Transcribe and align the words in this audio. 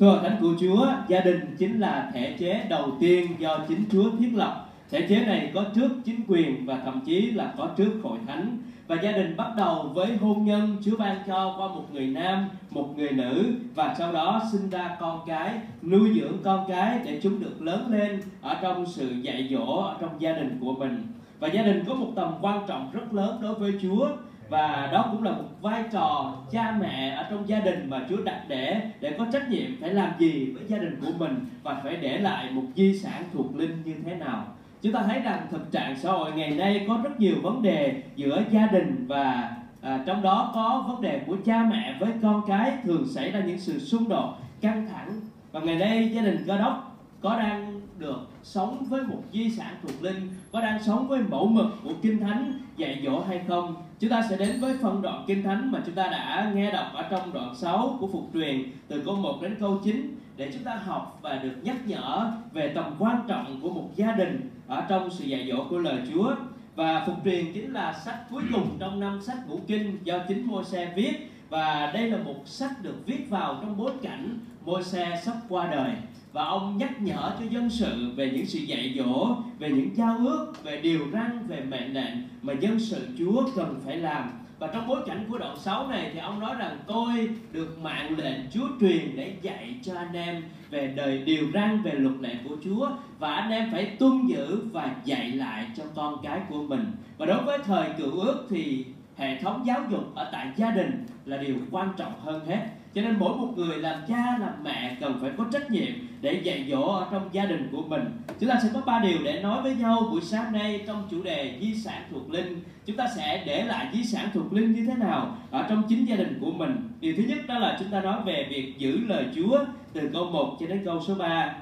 Thưa 0.00 0.20
Thánh 0.22 0.36
của 0.40 0.54
Chúa, 0.60 0.86
gia 1.08 1.20
đình 1.20 1.56
chính 1.58 1.80
là 1.80 2.10
thể 2.14 2.36
chế 2.38 2.66
đầu 2.68 2.92
tiên 3.00 3.26
do 3.38 3.58
chính 3.68 3.84
Chúa 3.92 4.10
thiết 4.18 4.30
lập. 4.34 4.66
Thể 4.90 5.06
chế 5.08 5.24
này 5.26 5.50
có 5.54 5.64
trước 5.74 5.88
chính 6.04 6.20
quyền 6.28 6.66
và 6.66 6.80
thậm 6.84 7.00
chí 7.06 7.30
là 7.30 7.54
có 7.58 7.70
trước 7.76 7.92
hội 8.02 8.18
thánh. 8.26 8.58
Và 8.86 8.96
gia 9.02 9.12
đình 9.12 9.36
bắt 9.36 9.46
đầu 9.56 9.90
với 9.94 10.16
hôn 10.16 10.44
nhân 10.44 10.76
Chúa 10.84 10.96
ban 10.96 11.16
cho 11.26 11.54
qua 11.58 11.68
một 11.68 11.84
người 11.92 12.06
nam, 12.06 12.48
một 12.70 12.88
người 12.96 13.10
nữ 13.10 13.52
và 13.74 13.94
sau 13.98 14.12
đó 14.12 14.42
sinh 14.52 14.70
ra 14.70 14.96
con 15.00 15.20
cái, 15.26 15.54
nuôi 15.82 16.12
dưỡng 16.14 16.36
con 16.44 16.64
cái 16.68 17.00
để 17.04 17.20
chúng 17.22 17.40
được 17.40 17.62
lớn 17.62 17.86
lên 17.90 18.22
ở 18.42 18.56
trong 18.62 18.86
sự 18.86 19.10
dạy 19.22 19.48
dỗ 19.50 19.76
ở 19.76 19.96
trong 20.00 20.10
gia 20.18 20.32
đình 20.32 20.58
của 20.60 20.72
mình. 20.72 21.06
Và 21.40 21.48
gia 21.48 21.62
đình 21.62 21.84
có 21.88 21.94
một 21.94 22.12
tầm 22.16 22.32
quan 22.40 22.60
trọng 22.68 22.90
rất 22.92 23.14
lớn 23.14 23.38
đối 23.42 23.54
với 23.54 23.72
Chúa 23.82 24.08
và 24.48 24.88
đó 24.92 25.08
cũng 25.12 25.22
là 25.22 25.30
một 25.30 25.48
vai 25.60 25.84
trò 25.92 26.36
cha 26.50 26.76
mẹ 26.80 27.10
ở 27.10 27.26
trong 27.30 27.48
gia 27.48 27.60
đình 27.60 27.90
mà 27.90 28.06
Chúa 28.08 28.22
đặt 28.24 28.42
để 28.48 28.80
để 29.00 29.14
có 29.18 29.26
trách 29.32 29.50
nhiệm 29.50 29.80
phải 29.80 29.94
làm 29.94 30.12
gì 30.18 30.52
với 30.52 30.64
gia 30.68 30.78
đình 30.78 30.98
của 31.00 31.12
mình 31.18 31.46
và 31.62 31.80
phải 31.84 31.96
để 31.96 32.18
lại 32.18 32.50
một 32.50 32.62
di 32.76 32.98
sản 32.98 33.24
thuộc 33.32 33.56
linh 33.56 33.82
như 33.84 33.94
thế 34.04 34.14
nào. 34.14 34.44
Chúng 34.82 34.92
ta 34.92 35.02
thấy 35.02 35.20
rằng 35.20 35.46
thực 35.50 35.72
trạng 35.72 35.96
xã 35.96 36.12
hội 36.12 36.32
ngày 36.32 36.50
nay 36.50 36.84
có 36.88 37.00
rất 37.04 37.20
nhiều 37.20 37.34
vấn 37.42 37.62
đề 37.62 38.02
giữa 38.16 38.42
gia 38.50 38.66
đình 38.66 39.04
và 39.08 39.56
à, 39.82 40.00
trong 40.06 40.22
đó 40.22 40.50
có 40.54 40.84
vấn 40.88 41.00
đề 41.00 41.20
của 41.26 41.36
cha 41.44 41.66
mẹ 41.70 41.96
với 42.00 42.10
con 42.22 42.42
cái 42.46 42.72
thường 42.84 43.06
xảy 43.14 43.30
ra 43.30 43.40
những 43.40 43.58
sự 43.58 43.78
xung 43.78 44.08
đột 44.08 44.34
căng 44.60 44.88
thẳng. 44.88 45.20
Và 45.52 45.60
ngày 45.60 45.76
nay 45.76 46.10
gia 46.14 46.22
đình 46.22 46.44
cơ 46.46 46.58
đốc 46.58 46.96
có 47.20 47.38
đang 47.38 47.67
được 47.98 48.18
sống 48.42 48.84
với 48.88 49.02
một 49.02 49.22
di 49.32 49.50
sản 49.50 49.74
thuộc 49.82 50.02
linh, 50.02 50.30
có 50.52 50.60
đang 50.60 50.82
sống 50.82 51.08
với 51.08 51.20
mẫu 51.22 51.46
mực 51.46 51.66
của 51.84 51.92
kinh 52.02 52.20
thánh 52.20 52.52
dạy 52.76 53.02
dỗ 53.04 53.20
hay 53.20 53.40
không? 53.48 53.74
Chúng 54.00 54.10
ta 54.10 54.22
sẽ 54.30 54.36
đến 54.36 54.60
với 54.60 54.76
phần 54.82 55.02
đoạn 55.02 55.24
kinh 55.26 55.42
thánh 55.42 55.72
mà 55.72 55.82
chúng 55.86 55.94
ta 55.94 56.06
đã 56.06 56.52
nghe 56.54 56.70
đọc 56.70 56.86
ở 56.94 57.02
trong 57.10 57.32
đoạn 57.32 57.54
6 57.54 57.96
của 58.00 58.06
phục 58.06 58.30
truyền, 58.34 58.62
từ 58.88 59.02
câu 59.04 59.16
1 59.16 59.38
đến 59.42 59.56
câu 59.60 59.80
9 59.84 60.16
để 60.36 60.50
chúng 60.52 60.64
ta 60.64 60.74
học 60.74 61.18
và 61.22 61.36
được 61.36 61.54
nhắc 61.62 61.76
nhở 61.86 62.32
về 62.52 62.72
tầm 62.74 62.94
quan 62.98 63.22
trọng 63.28 63.60
của 63.62 63.70
một 63.70 63.90
gia 63.96 64.12
đình 64.12 64.50
ở 64.66 64.84
trong 64.88 65.10
sự 65.10 65.24
dạy 65.24 65.48
dỗ 65.52 65.64
của 65.70 65.78
lời 65.78 66.02
Chúa. 66.12 66.34
Và 66.76 67.04
phục 67.06 67.16
truyền 67.24 67.52
chính 67.52 67.72
là 67.72 67.92
sách 67.92 68.30
cuối 68.30 68.42
cùng 68.52 68.76
trong 68.78 69.00
năm 69.00 69.20
sách 69.22 69.36
ngũ 69.48 69.58
kinh 69.66 69.98
do 70.04 70.18
chính 70.28 70.46
Môi-se 70.46 70.92
viết, 70.96 71.30
và 71.48 71.90
đây 71.94 72.10
là 72.10 72.18
một 72.18 72.42
sách 72.44 72.82
được 72.82 73.06
viết 73.06 73.26
vào 73.30 73.58
trong 73.62 73.76
bối 73.76 73.90
cảnh 74.02 74.38
Môi-se 74.64 75.20
sắp 75.24 75.36
qua 75.48 75.66
đời 75.66 75.90
và 76.32 76.44
ông 76.44 76.78
nhắc 76.78 77.02
nhở 77.02 77.36
cho 77.38 77.44
dân 77.50 77.70
sự 77.70 78.10
về 78.16 78.32
những 78.34 78.46
sự 78.46 78.58
dạy 78.58 78.94
dỗ, 78.98 79.36
về 79.58 79.70
những 79.70 79.90
giao 79.96 80.18
ước, 80.18 80.52
về 80.64 80.80
điều 80.80 81.00
răn, 81.12 81.46
về 81.48 81.60
mệnh 81.60 81.94
lệnh 81.94 82.14
mà 82.42 82.52
dân 82.60 82.80
sự 82.80 83.06
Chúa 83.18 83.42
cần 83.56 83.80
phải 83.84 83.96
làm. 83.96 84.30
Và 84.58 84.66
trong 84.66 84.88
bối 84.88 85.00
cảnh 85.06 85.24
của 85.30 85.38
đoạn 85.38 85.56
6 85.58 85.88
này 85.88 86.10
thì 86.14 86.18
ông 86.18 86.40
nói 86.40 86.54
rằng, 86.58 86.78
tôi 86.86 87.30
được 87.52 87.78
mạng 87.82 88.18
lệnh 88.18 88.40
Chúa 88.52 88.68
truyền 88.80 89.16
để 89.16 89.36
dạy 89.42 89.74
cho 89.82 89.96
anh 89.96 90.12
em 90.12 90.42
về 90.70 90.92
đời 90.96 91.18
điều 91.18 91.46
răn, 91.54 91.82
về 91.82 91.92
luật 91.92 92.14
lệ 92.20 92.34
của 92.48 92.56
Chúa. 92.64 92.90
Và 93.18 93.34
anh 93.34 93.50
em 93.50 93.68
phải 93.72 93.84
tuân 93.84 94.26
giữ 94.26 94.60
và 94.72 94.96
dạy 95.04 95.32
lại 95.32 95.66
cho 95.76 95.82
con 95.94 96.16
cái 96.22 96.40
của 96.48 96.62
mình. 96.62 96.84
Và 97.18 97.26
đối 97.26 97.42
với 97.42 97.58
thời 97.58 97.88
cựu 97.98 98.10
ước 98.10 98.46
thì 98.50 98.84
hệ 99.18 99.38
thống 99.40 99.62
giáo 99.66 99.80
dục 99.90 100.14
ở 100.14 100.28
tại 100.32 100.46
gia 100.56 100.70
đình 100.70 101.06
là 101.24 101.36
điều 101.36 101.56
quan 101.70 101.88
trọng 101.96 102.12
hơn 102.20 102.46
hết. 102.46 102.66
Cho 102.94 103.02
nên 103.02 103.18
mỗi 103.18 103.36
một 103.36 103.52
người 103.56 103.78
làm 103.78 104.00
cha 104.08 104.38
làm 104.40 104.52
mẹ 104.64 104.96
cần 105.00 105.18
phải 105.20 105.30
có 105.38 105.44
trách 105.52 105.70
nhiệm 105.70 105.92
để 106.20 106.32
dạy 106.32 106.66
dỗ 106.70 106.82
ở 106.82 107.06
trong 107.10 107.28
gia 107.32 107.44
đình 107.44 107.68
của 107.72 107.82
mình. 107.82 108.04
Chúng 108.40 108.48
ta 108.48 108.58
sẽ 108.62 108.68
có 108.74 108.80
ba 108.86 108.98
điều 108.98 109.18
để 109.24 109.42
nói 109.42 109.62
với 109.62 109.74
nhau 109.74 110.08
buổi 110.10 110.20
sáng 110.20 110.52
nay 110.52 110.84
trong 110.86 111.08
chủ 111.10 111.22
đề 111.22 111.58
di 111.60 111.74
sản 111.74 112.02
thuộc 112.10 112.30
linh. 112.30 112.60
Chúng 112.86 112.96
ta 112.96 113.06
sẽ 113.16 113.42
để 113.46 113.64
lại 113.64 113.86
di 113.92 114.04
sản 114.04 114.28
thuộc 114.34 114.52
linh 114.52 114.72
như 114.72 114.86
thế 114.86 114.94
nào 114.94 115.36
ở 115.50 115.66
trong 115.68 115.82
chính 115.88 116.04
gia 116.04 116.16
đình 116.16 116.38
của 116.40 116.50
mình. 116.50 116.88
Điều 117.00 117.14
thứ 117.16 117.22
nhất 117.22 117.38
đó 117.46 117.58
là 117.58 117.76
chúng 117.78 117.90
ta 117.90 118.00
nói 118.00 118.16
về 118.24 118.46
việc 118.50 118.78
giữ 118.78 118.98
lời 119.06 119.26
Chúa 119.34 119.64
từ 119.92 120.10
câu 120.12 120.24
1 120.24 120.56
cho 120.60 120.66
đến 120.66 120.82
câu 120.84 121.02
số 121.06 121.14
3 121.14 121.54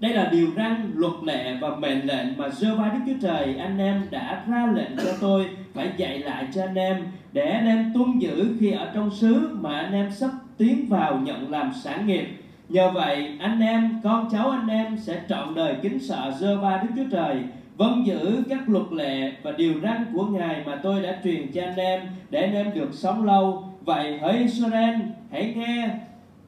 đây 0.00 0.12
là 0.12 0.28
điều 0.32 0.48
răn, 0.56 0.90
luật 0.94 1.12
lệ 1.22 1.56
và 1.60 1.76
mệnh 1.76 2.06
lệnh 2.06 2.26
mà 2.36 2.48
Jehovah 2.48 2.92
Đức 2.92 3.00
Chúa 3.06 3.28
Trời 3.28 3.56
anh 3.58 3.78
em 3.78 4.06
đã 4.10 4.44
ra 4.48 4.66
lệnh 4.74 4.96
cho 4.96 5.12
tôi 5.20 5.46
phải 5.74 5.88
dạy 5.96 6.18
lại 6.18 6.46
cho 6.54 6.62
anh 6.62 6.74
em 6.74 7.04
để 7.32 7.50
anh 7.50 7.66
em 7.66 7.92
tuân 7.94 8.18
giữ 8.18 8.56
khi 8.60 8.70
ở 8.70 8.90
trong 8.94 9.10
xứ 9.10 9.58
mà 9.60 9.78
anh 9.78 9.92
em 9.92 10.12
sắp 10.12 10.30
tiến 10.58 10.86
vào 10.88 11.18
nhận 11.18 11.50
làm 11.50 11.72
sản 11.82 12.06
nghiệp. 12.06 12.26
Nhờ 12.68 12.90
vậy 12.90 13.28
anh 13.40 13.60
em, 13.60 14.00
con 14.04 14.28
cháu 14.32 14.50
anh 14.50 14.68
em 14.68 14.98
sẽ 14.98 15.20
trọn 15.28 15.54
đời 15.54 15.74
kính 15.82 15.98
sợ 16.00 16.32
dơ 16.38 16.58
va 16.60 16.82
Đức 16.82 16.88
Chúa 16.96 17.16
Trời 17.16 17.36
vâng 17.76 18.06
giữ 18.06 18.42
các 18.48 18.68
luật 18.68 18.92
lệ 18.92 19.32
và 19.42 19.52
điều 19.52 19.80
răn 19.82 20.04
của 20.14 20.26
Ngài 20.26 20.62
mà 20.66 20.76
tôi 20.82 21.02
đã 21.02 21.18
truyền 21.24 21.52
cho 21.52 21.62
anh 21.62 21.76
em 21.76 22.00
để 22.30 22.40
anh 22.40 22.54
em 22.54 22.74
được 22.74 22.88
sống 22.92 23.24
lâu. 23.24 23.64
Vậy 23.80 24.18
hỡi 24.18 24.38
Israel, 24.38 24.94
hãy 25.30 25.54
nghe 25.56 25.88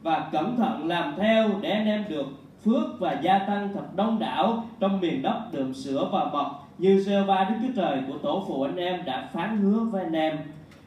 và 0.02 0.28
cẩn 0.32 0.56
thận 0.56 0.88
làm 0.88 1.14
theo 1.16 1.48
để 1.60 1.70
anh 1.70 1.86
em 1.86 2.04
được 2.08 2.26
phước 2.64 3.00
và 3.00 3.18
gia 3.22 3.38
tăng 3.38 3.68
thật 3.74 3.96
đông 3.96 4.18
đảo 4.18 4.64
trong 4.80 5.00
miền 5.00 5.22
đất 5.22 5.40
được 5.52 5.72
sữa 5.74 6.08
và 6.12 6.24
mật 6.32 6.50
như 6.78 6.96
Jehovah 6.96 7.50
Đức 7.50 7.56
Chúa 7.62 7.82
Trời 7.82 8.02
của 8.08 8.18
tổ 8.18 8.44
phụ 8.48 8.62
anh 8.62 8.76
em 8.76 9.04
đã 9.04 9.28
phán 9.32 9.56
hứa 9.56 9.80
với 9.80 10.04
anh 10.04 10.12
em. 10.12 10.38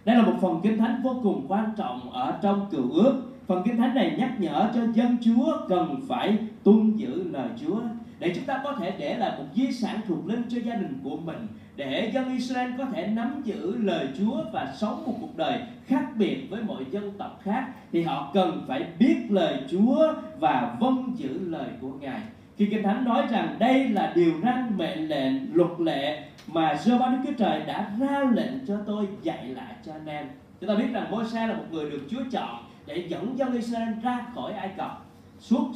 Đây 0.05 0.15
là 0.15 0.21
một 0.21 0.33
phần 0.41 0.59
kinh 0.63 0.77
thánh 0.77 1.01
vô 1.03 1.19
cùng 1.23 1.45
quan 1.47 1.71
trọng 1.77 2.11
ở 2.11 2.33
trong 2.41 2.65
cựu 2.71 2.91
ước. 2.91 3.21
Phần 3.47 3.63
kinh 3.65 3.77
thánh 3.77 3.95
này 3.95 4.15
nhắc 4.17 4.39
nhở 4.39 4.69
cho 4.75 4.81
dân 4.93 5.17
Chúa 5.21 5.57
cần 5.69 6.01
phải 6.07 6.37
tuân 6.63 6.95
giữ 6.95 7.23
lời 7.31 7.49
Chúa, 7.61 7.81
để 8.19 8.33
chúng 8.35 8.45
ta 8.45 8.61
có 8.63 8.73
thể 8.73 8.93
để 8.97 9.17
lại 9.17 9.31
một 9.37 9.45
di 9.55 9.71
sản 9.71 9.99
thuộc 10.07 10.27
linh 10.27 10.41
cho 10.49 10.57
gia 10.65 10.75
đình 10.75 10.99
của 11.03 11.17
mình, 11.17 11.47
để 11.75 12.11
dân 12.13 12.29
Israel 12.33 12.71
có 12.77 12.85
thể 12.85 13.07
nắm 13.07 13.41
giữ 13.43 13.77
lời 13.77 14.07
Chúa 14.19 14.43
và 14.53 14.73
sống 14.77 15.03
một 15.05 15.13
cuộc 15.21 15.37
đời 15.37 15.59
khác 15.85 16.05
biệt 16.17 16.47
với 16.49 16.63
mọi 16.63 16.83
dân 16.91 17.11
tộc 17.17 17.39
khác 17.43 17.67
thì 17.91 18.01
họ 18.01 18.31
cần 18.33 18.63
phải 18.67 18.85
biết 18.99 19.17
lời 19.29 19.57
Chúa 19.71 20.13
và 20.39 20.75
vâng 20.79 21.13
giữ 21.15 21.39
lời 21.49 21.67
của 21.81 21.91
Ngài. 22.01 22.21
Khi 22.59 22.65
Kinh 22.65 22.83
Thánh 22.83 23.05
nói 23.05 23.27
rằng 23.31 23.55
đây 23.59 23.89
là 23.89 24.11
điều 24.15 24.33
răn 24.43 24.77
mệnh 24.77 25.07
lệnh 25.09 25.55
luật 25.55 25.79
lệ 25.79 26.23
mà 26.47 26.75
giê 26.75 26.91
Đức 26.91 27.17
Chúa 27.25 27.33
Trời 27.37 27.61
đã 27.67 27.91
ra 27.99 28.23
lệnh 28.33 28.65
cho 28.67 28.77
tôi 28.85 29.07
dạy 29.21 29.45
lại 29.45 29.75
cho 29.85 29.91
anh 29.91 30.05
em. 30.05 30.27
Chúng 30.59 30.67
ta 30.69 30.75
biết 30.75 30.87
rằng 30.93 31.11
Môi-se 31.11 31.47
là 31.47 31.53
một 31.53 31.63
người 31.71 31.89
được 31.89 32.07
Chúa 32.09 32.21
chọn 32.31 32.55
để 32.85 33.05
dẫn 33.07 33.37
dân 33.37 33.53
Israel 33.53 33.89
ra 34.03 34.25
khỏi 34.35 34.53
Ai 34.53 34.69
Cập 34.77 35.05
suốt 35.39 35.71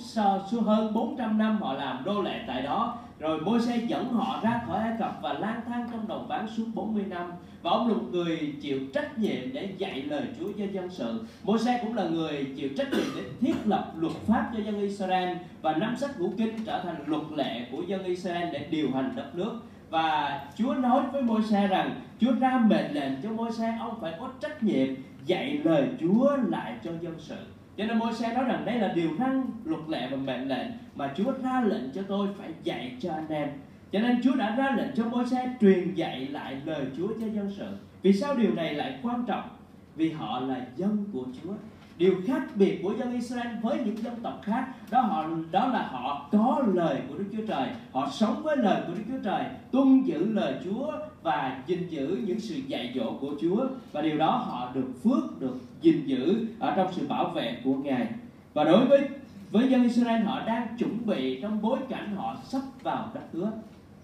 suốt 0.52 0.62
hơn 0.66 0.94
400 0.94 1.38
năm 1.38 1.58
họ 1.62 1.74
làm 1.74 2.04
đô 2.04 2.22
lệ 2.22 2.40
tại 2.48 2.62
đó, 2.62 2.98
rồi 3.20 3.42
môi 3.42 3.62
xe 3.62 3.78
dẫn 3.78 4.14
họ 4.14 4.40
ra 4.44 4.62
khỏi 4.68 4.80
Ai 4.80 4.94
Cập 5.00 5.20
và 5.22 5.34
lang 5.34 5.62
thang 5.68 5.88
trong 5.92 6.08
đồng 6.08 6.28
vắng 6.28 6.48
suốt 6.48 6.66
40 6.74 7.06
năm 7.10 7.32
và 7.64 7.72
ông 7.72 7.88
là 7.88 7.94
một 7.94 8.06
người 8.12 8.54
chịu 8.62 8.80
trách 8.94 9.20
nhiệm 9.20 9.54
để 9.54 9.70
dạy 9.78 10.02
lời 10.02 10.24
Chúa 10.40 10.52
cho 10.58 10.66
dân 10.72 10.90
sự. 10.90 11.24
Môi-se 11.44 11.80
cũng 11.82 11.96
là 11.96 12.04
người 12.04 12.46
chịu 12.56 12.70
trách 12.78 12.92
nhiệm 12.92 13.06
để 13.16 13.24
thiết 13.42 13.56
lập 13.66 13.94
luật 13.98 14.14
pháp 14.14 14.52
cho 14.54 14.64
dân 14.64 14.80
Israel 14.80 15.38
và 15.62 15.74
nắm 15.74 15.96
sách 15.96 16.20
ngũ 16.20 16.30
kinh 16.38 16.66
trở 16.66 16.82
thành 16.84 16.96
luật 17.06 17.24
lệ 17.36 17.68
của 17.72 17.82
dân 17.88 18.04
Israel 18.04 18.50
để 18.54 18.68
điều 18.70 18.92
hành 18.92 19.14
đất 19.16 19.36
nước. 19.36 19.60
Và 19.90 20.40
Chúa 20.58 20.74
nói 20.74 21.04
với 21.12 21.22
Môi-se 21.22 21.68
rằng, 21.68 22.02
Chúa 22.20 22.32
ra 22.40 22.64
mệnh 22.66 22.94
lệnh 22.94 23.22
cho 23.24 23.30
Môi-se, 23.30 23.78
ông 23.80 23.98
phải 24.02 24.14
có 24.20 24.30
trách 24.40 24.64
nhiệm 24.64 24.88
dạy 25.26 25.60
lời 25.64 25.88
Chúa 26.02 26.38
lại 26.50 26.74
cho 26.84 26.92
dân 27.02 27.16
sự. 27.20 27.38
Cho 27.78 27.86
nên 27.86 27.98
Môi-se 27.98 28.34
nói 28.34 28.44
rằng 28.44 28.66
đây 28.66 28.80
là 28.80 28.88
điều 28.88 29.10
răn, 29.20 29.44
luật 29.66 29.82
lệ 29.88 30.08
và 30.12 30.18
mệnh 30.18 30.48
lệnh 30.48 30.68
mà 30.96 31.14
Chúa 31.18 31.32
ra 31.44 31.62
lệnh 31.66 31.92
cho 31.92 32.02
tôi 32.08 32.28
phải 32.40 32.50
dạy 32.64 32.92
cho 33.00 33.14
anh 33.14 33.28
em. 33.30 33.50
Cho 33.94 34.00
nên 34.00 34.22
Chúa 34.24 34.36
đã 34.36 34.56
ra 34.56 34.76
lệnh 34.78 34.96
cho 34.96 35.06
môi 35.06 35.26
xe 35.26 35.56
truyền 35.62 35.94
dạy 35.96 36.28
lại 36.28 36.62
lời 36.66 36.86
Chúa 36.98 37.08
cho 37.08 37.28
dân 37.34 37.52
sự. 37.58 37.68
Vì 38.02 38.14
sao 38.14 38.36
điều 38.36 38.54
này 38.54 38.74
lại 38.74 39.00
quan 39.04 39.24
trọng? 39.28 39.50
Vì 39.96 40.12
họ 40.12 40.40
là 40.40 40.66
dân 40.76 41.06
của 41.14 41.26
Chúa. 41.44 41.54
Điều 41.98 42.16
khác 42.28 42.42
biệt 42.56 42.80
của 42.84 42.94
dân 43.00 43.14
Israel 43.14 43.48
với 43.62 43.80
những 43.86 43.98
dân 43.98 44.14
tộc 44.24 44.42
khác, 44.44 44.68
đó 44.92 45.02
họ, 45.02 45.28
đó 45.52 45.68
là 45.68 45.88
họ 45.88 46.30
có 46.32 46.64
lời 46.74 46.98
của 47.10 47.18
Đức 47.18 47.26
Chúa 47.32 47.46
Trời. 47.48 47.70
Họ 47.92 48.10
sống 48.12 48.44
với 48.44 48.58
lời 48.58 48.82
của 48.88 48.94
Đức 48.94 49.04
Chúa 49.08 49.24
Trời, 49.24 49.46
tuân 49.72 50.02
giữ 50.02 50.26
lời 50.26 50.54
Chúa 50.64 50.92
và 51.24 51.62
gìn 51.68 51.88
giữ 51.90 52.20
những 52.26 52.40
sự 52.40 52.56
dạy 52.68 52.92
dỗ 52.96 53.18
của 53.22 53.32
Chúa. 53.42 53.68
Và 53.92 54.02
điều 54.02 54.18
đó 54.18 54.30
họ 54.30 54.72
được 54.74 54.92
phước, 55.04 55.42
được 55.42 55.56
gìn 55.82 56.06
giữ 56.06 56.46
ở 56.60 56.74
trong 56.76 56.94
sự 56.94 57.08
bảo 57.08 57.30
vệ 57.30 57.58
của 57.64 57.74
Ngài. 57.74 58.08
Và 58.54 58.64
đối 58.64 58.86
với 58.86 59.08
với 59.52 59.68
dân 59.68 59.84
Israel, 59.84 60.22
họ 60.24 60.46
đang 60.46 60.68
chuẩn 60.78 61.06
bị 61.06 61.42
trong 61.42 61.62
bối 61.62 61.80
cảnh 61.90 62.16
họ 62.16 62.36
sắp 62.44 62.62
vào 62.84 63.12
đất 63.14 63.22
hứa 63.34 63.52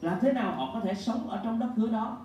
làm 0.02 0.18
thế 0.22 0.34
nào 0.34 0.52
họ 0.56 0.72
có 0.74 0.80
thể 0.80 0.94
sống 0.94 1.30
ở 1.30 1.40
trong 1.44 1.60
đất 1.60 1.70
hứa 1.76 1.88
đó? 1.88 2.18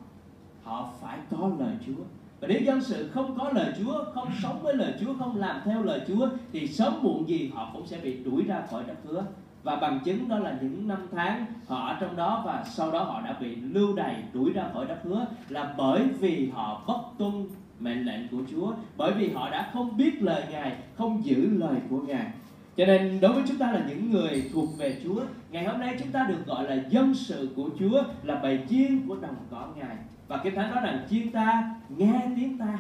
Họ 0.62 0.88
phải 1.00 1.19
có 1.31 1.50
lời 1.59 1.73
Chúa. 1.87 2.03
Và 2.41 2.49
nếu 2.49 2.61
dân 2.61 2.81
sự 2.82 3.09
không 3.09 3.38
có 3.38 3.50
lời 3.55 3.73
Chúa, 3.79 4.05
không 4.15 4.29
sống 4.43 4.62
với 4.62 4.75
lời 4.75 4.94
Chúa, 5.00 5.15
không 5.19 5.37
làm 5.37 5.61
theo 5.65 5.82
lời 5.82 6.00
Chúa, 6.09 6.29
thì 6.53 6.67
sớm 6.67 6.94
muộn 7.03 7.29
gì 7.29 7.50
họ 7.55 7.71
cũng 7.73 7.87
sẽ 7.87 7.99
bị 7.99 8.25
đuổi 8.25 8.44
ra 8.44 8.62
khỏi 8.71 8.85
đất 8.87 8.97
hứa. 9.05 9.25
Và 9.62 9.76
bằng 9.76 10.00
chứng 10.05 10.29
đó 10.29 10.38
là 10.38 10.59
những 10.61 10.88
năm 10.88 11.06
tháng 11.12 11.47
họ 11.67 11.88
ở 11.88 11.97
trong 12.00 12.17
đó 12.17 12.43
và 12.47 12.65
sau 12.65 12.91
đó 12.93 13.05
họ 13.05 13.21
đã 13.21 13.37
bị 13.41 13.56
lưu 13.56 13.97
đày, 13.97 14.23
đuổi 14.32 14.53
ra 14.53 14.65
khỏi 14.73 14.87
đất 14.87 14.99
hứa 15.03 15.27
là 15.49 15.75
bởi 15.77 16.09
vì 16.20 16.50
họ 16.55 16.82
bất 16.87 17.00
tuân 17.19 17.47
mệnh 17.81 18.05
lệnh 18.05 18.29
của 18.29 18.43
Chúa, 18.50 18.73
bởi 18.97 19.12
vì 19.12 19.32
họ 19.32 19.50
đã 19.50 19.70
không 19.73 19.97
biết 19.97 20.23
lời 20.23 20.44
Ngài, 20.50 20.77
không 20.97 21.25
giữ 21.25 21.49
lời 21.50 21.77
của 21.91 22.00
Ngài 22.00 22.31
cho 22.76 22.87
nên 22.87 23.21
đối 23.21 23.32
với 23.32 23.43
chúng 23.49 23.59
ta 23.59 23.73
là 23.73 23.85
những 23.88 24.11
người 24.11 24.50
thuộc 24.53 24.79
về 24.79 24.97
Chúa, 25.05 25.21
Ngày 25.50 25.65
hôm 25.65 25.81
nay 25.81 25.97
chúng 25.99 26.12
ta 26.12 26.26
được 26.29 26.47
gọi 26.47 26.65
là 26.65 26.82
dân 26.88 27.15
sự 27.15 27.49
của 27.56 27.71
Chúa, 27.79 28.03
Là 28.23 28.35
bầy 28.35 28.59
chiên 28.71 29.09
của 29.09 29.17
đồng 29.17 29.37
cỏ 29.50 29.67
Ngài. 29.76 29.97
Và 30.29 30.41
Kinh 30.44 30.55
Thánh 30.55 30.71
nói 30.71 30.81
rằng 30.85 31.06
chiên 31.11 31.31
ta, 31.31 31.75
nghe 31.97 32.23
tiếng 32.37 32.59
ta. 32.59 32.79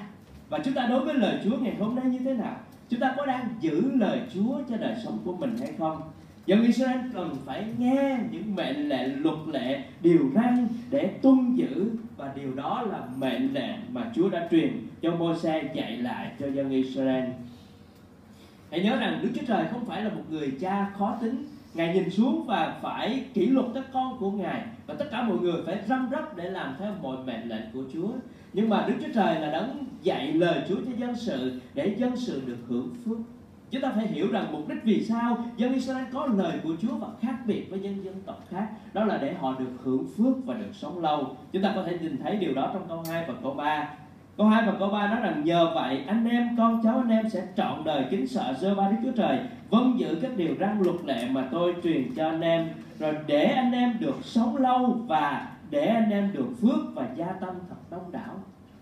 Và 0.48 0.58
chúng 0.64 0.74
ta 0.74 0.86
đối 0.86 1.04
với 1.04 1.14
lời 1.14 1.38
Chúa 1.44 1.56
ngày 1.56 1.74
hôm 1.80 1.94
nay 1.94 2.04
như 2.04 2.18
thế 2.18 2.34
nào? 2.34 2.56
Chúng 2.88 3.00
ta 3.00 3.14
có 3.16 3.26
đang 3.26 3.48
giữ 3.60 3.90
lời 3.94 4.20
Chúa 4.34 4.60
cho 4.68 4.76
đời 4.76 4.94
sống 5.04 5.18
của 5.24 5.36
mình 5.36 5.56
hay 5.60 5.72
không? 5.78 6.00
Dân 6.46 6.62
Israel 6.62 6.98
cần 7.14 7.36
phải 7.44 7.64
nghe 7.78 8.18
những 8.30 8.54
mệnh 8.54 8.88
lệnh 8.88 9.22
luật 9.22 9.38
lệ, 9.52 9.82
điều 10.02 10.30
răn 10.34 10.68
để 10.90 11.10
tuân 11.22 11.56
giữ. 11.56 11.90
Và 12.16 12.32
điều 12.36 12.54
đó 12.54 12.82
là 12.90 13.00
mệnh 13.16 13.54
lệnh 13.54 13.76
mà 13.92 14.10
Chúa 14.14 14.28
đã 14.28 14.48
truyền 14.50 14.72
cho 15.02 15.10
Môi-se 15.10 15.72
dạy 15.74 15.96
lại 15.96 16.32
cho 16.40 16.46
dân 16.46 16.70
Israel 16.70 17.24
hãy 18.70 18.82
nhớ 18.82 18.96
rằng 18.96 19.20
Đức 19.22 19.30
Chúa 19.34 19.46
Trời 19.46 19.66
không 19.72 19.84
phải 19.84 20.02
là 20.02 20.10
một 20.10 20.22
người 20.30 20.52
cha 20.60 20.92
khó 20.98 21.16
tính 21.20 21.44
Ngài 21.74 21.94
nhìn 21.94 22.10
xuống 22.10 22.44
và 22.46 22.78
phải 22.82 23.24
kỷ 23.34 23.46
luật 23.46 23.66
các 23.74 23.84
con 23.92 24.18
của 24.18 24.30
Ngài 24.30 24.62
và 24.86 24.94
tất 24.94 25.04
cả 25.10 25.22
mọi 25.22 25.38
người 25.38 25.62
phải 25.66 25.78
răm 25.88 26.08
rắp 26.10 26.36
để 26.36 26.50
làm 26.50 26.76
theo 26.78 26.92
mọi 27.02 27.16
mệnh 27.26 27.48
lệnh 27.48 27.64
của 27.72 27.82
Chúa. 27.92 28.08
Nhưng 28.52 28.68
mà 28.68 28.84
Đức 28.88 28.94
Chúa 29.00 29.12
Trời 29.14 29.40
là 29.40 29.50
đấng 29.50 29.84
dạy 30.02 30.32
lời 30.32 30.62
Chúa 30.68 30.76
cho 30.76 30.92
dân 30.98 31.16
sự 31.16 31.60
để 31.74 31.94
dân 31.98 32.16
sự 32.16 32.42
được 32.46 32.58
hưởng 32.68 32.94
phước. 33.04 33.18
Chúng 33.70 33.82
ta 33.82 33.92
phải 33.94 34.06
hiểu 34.06 34.32
rằng 34.32 34.52
mục 34.52 34.68
đích 34.68 34.78
vì 34.84 35.04
sao 35.04 35.44
dân 35.56 35.72
Israel 35.72 36.04
có 36.12 36.26
lời 36.26 36.58
của 36.62 36.76
Chúa 36.82 36.96
và 36.96 37.08
khác 37.20 37.36
biệt 37.46 37.70
với 37.70 37.80
dân 37.80 38.04
dân 38.04 38.22
tộc 38.26 38.44
khác. 38.50 38.68
Đó 38.92 39.04
là 39.04 39.18
để 39.18 39.34
họ 39.34 39.54
được 39.58 39.72
hưởng 39.82 40.06
phước 40.16 40.46
và 40.46 40.54
được 40.54 40.70
sống 40.72 40.98
lâu. 40.98 41.36
Chúng 41.52 41.62
ta 41.62 41.72
có 41.74 41.82
thể 41.86 41.98
nhìn 41.98 42.18
thấy 42.22 42.36
điều 42.36 42.54
đó 42.54 42.70
trong 42.72 42.88
câu 42.88 43.02
2 43.10 43.24
và 43.28 43.34
câu 43.42 43.54
3. 43.54 43.88
Câu 44.36 44.46
2 44.46 44.66
và 44.66 44.72
câu 44.78 44.88
3 44.88 45.08
nói 45.08 45.20
rằng 45.20 45.44
nhờ 45.44 45.70
vậy 45.74 46.04
anh 46.06 46.28
em, 46.28 46.56
con 46.56 46.80
cháu 46.84 46.96
anh 46.96 47.08
em 47.08 47.28
sẽ 47.28 47.46
trọn 47.56 47.84
đời 47.84 48.04
kính 48.10 48.28
sợ 48.28 48.54
dơ 48.60 48.74
ba 48.74 48.88
Đức 48.88 48.96
Chúa 49.02 49.22
Trời 49.22 49.38
vâng 49.70 49.94
giữ 49.98 50.18
các 50.22 50.30
điều 50.36 50.54
răn 50.60 50.82
luật 50.82 50.96
lệ 51.04 51.28
mà 51.30 51.48
tôi 51.50 51.74
truyền 51.82 52.14
cho 52.16 52.28
anh 52.28 52.40
em 52.40 52.68
rồi 52.98 53.14
để 53.26 53.44
anh 53.44 53.72
em 53.72 53.96
được 54.00 54.16
sống 54.22 54.56
lâu 54.56 54.98
và 55.06 55.48
để 55.70 55.86
anh 55.86 56.10
em 56.10 56.32
được 56.32 56.48
phước 56.60 56.94
và 56.94 57.08
gia 57.16 57.26
tăng 57.26 57.54
thật 57.68 57.76
đông 57.90 58.12
đảo. 58.12 58.34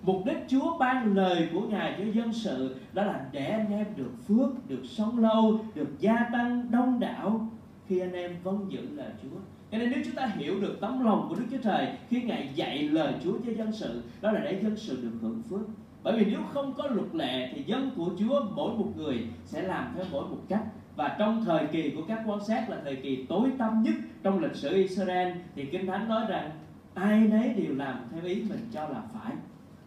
Mục 0.03 0.23
đích 0.27 0.45
Chúa 0.49 0.79
ban 0.79 1.15
lời 1.15 1.49
của 1.53 1.61
Ngài 1.61 1.95
cho 1.99 2.05
dân 2.13 2.33
sự 2.33 2.77
đó 2.93 3.03
là 3.03 3.21
để 3.33 3.47
anh 3.47 3.73
em 3.73 3.87
được 3.97 4.13
phước, 4.29 4.69
được 4.69 4.83
sống 4.85 5.19
lâu, 5.19 5.61
được 5.75 6.01
gia 6.01 6.17
tăng 6.33 6.67
đông 6.71 7.01
đảo 7.01 7.49
khi 7.89 7.99
anh 7.99 8.13
em 8.13 8.37
vâng 8.43 8.67
giữ 8.69 8.81
lời 8.95 9.11
Chúa. 9.23 9.39
Cho 9.73 9.79
nên 9.79 9.91
nếu 9.91 10.03
chúng 10.05 10.15
ta 10.15 10.27
hiểu 10.27 10.61
được 10.61 10.79
tấm 10.81 11.05
lòng 11.05 11.27
của 11.29 11.35
Đức 11.35 11.45
Chúa 11.51 11.63
Trời 11.63 11.89
khi 12.09 12.23
Ngài 12.23 12.51
dạy 12.55 12.83
lời 12.83 13.15
Chúa 13.25 13.39
cho 13.47 13.53
dân 13.53 13.73
sự, 13.73 14.03
đó 14.21 14.33
là 14.33 14.41
để 14.41 14.61
dân 14.63 14.77
sự 14.77 15.03
được 15.03 15.19
hưởng 15.21 15.43
phước. 15.51 15.61
Bởi 16.03 16.19
vì 16.19 16.25
nếu 16.25 16.41
không 16.53 16.75
có 16.75 16.87
luật 16.87 17.15
lệ 17.15 17.53
thì 17.55 17.63
dân 17.67 17.91
của 17.97 18.11
Chúa 18.19 18.41
mỗi 18.55 18.75
một 18.75 18.93
người 18.97 19.27
sẽ 19.45 19.63
làm 19.63 19.93
theo 19.97 20.05
mỗi 20.11 20.29
một 20.29 20.41
cách 20.49 20.63
và 20.97 21.17
trong 21.19 21.45
thời 21.45 21.67
kỳ 21.67 21.91
của 21.91 22.03
các 22.09 22.23
quan 22.27 22.45
sát 22.45 22.71
là 22.71 22.81
thời 22.85 22.97
kỳ 22.97 23.27
tối 23.29 23.51
tăm 23.59 23.83
nhất 23.83 23.95
trong 24.23 24.41
lịch 24.41 24.55
sử 24.55 24.75
Israel 24.75 25.33
thì 25.55 25.65
Kinh 25.65 25.87
Thánh 25.87 26.09
nói 26.09 26.25
rằng 26.29 26.51
ai 26.95 27.21
nấy 27.21 27.49
đều 27.49 27.75
làm 27.75 28.05
theo 28.13 28.25
ý 28.25 28.35
mình 28.35 28.69
cho 28.73 28.89
là 28.89 29.03
phải 29.15 29.33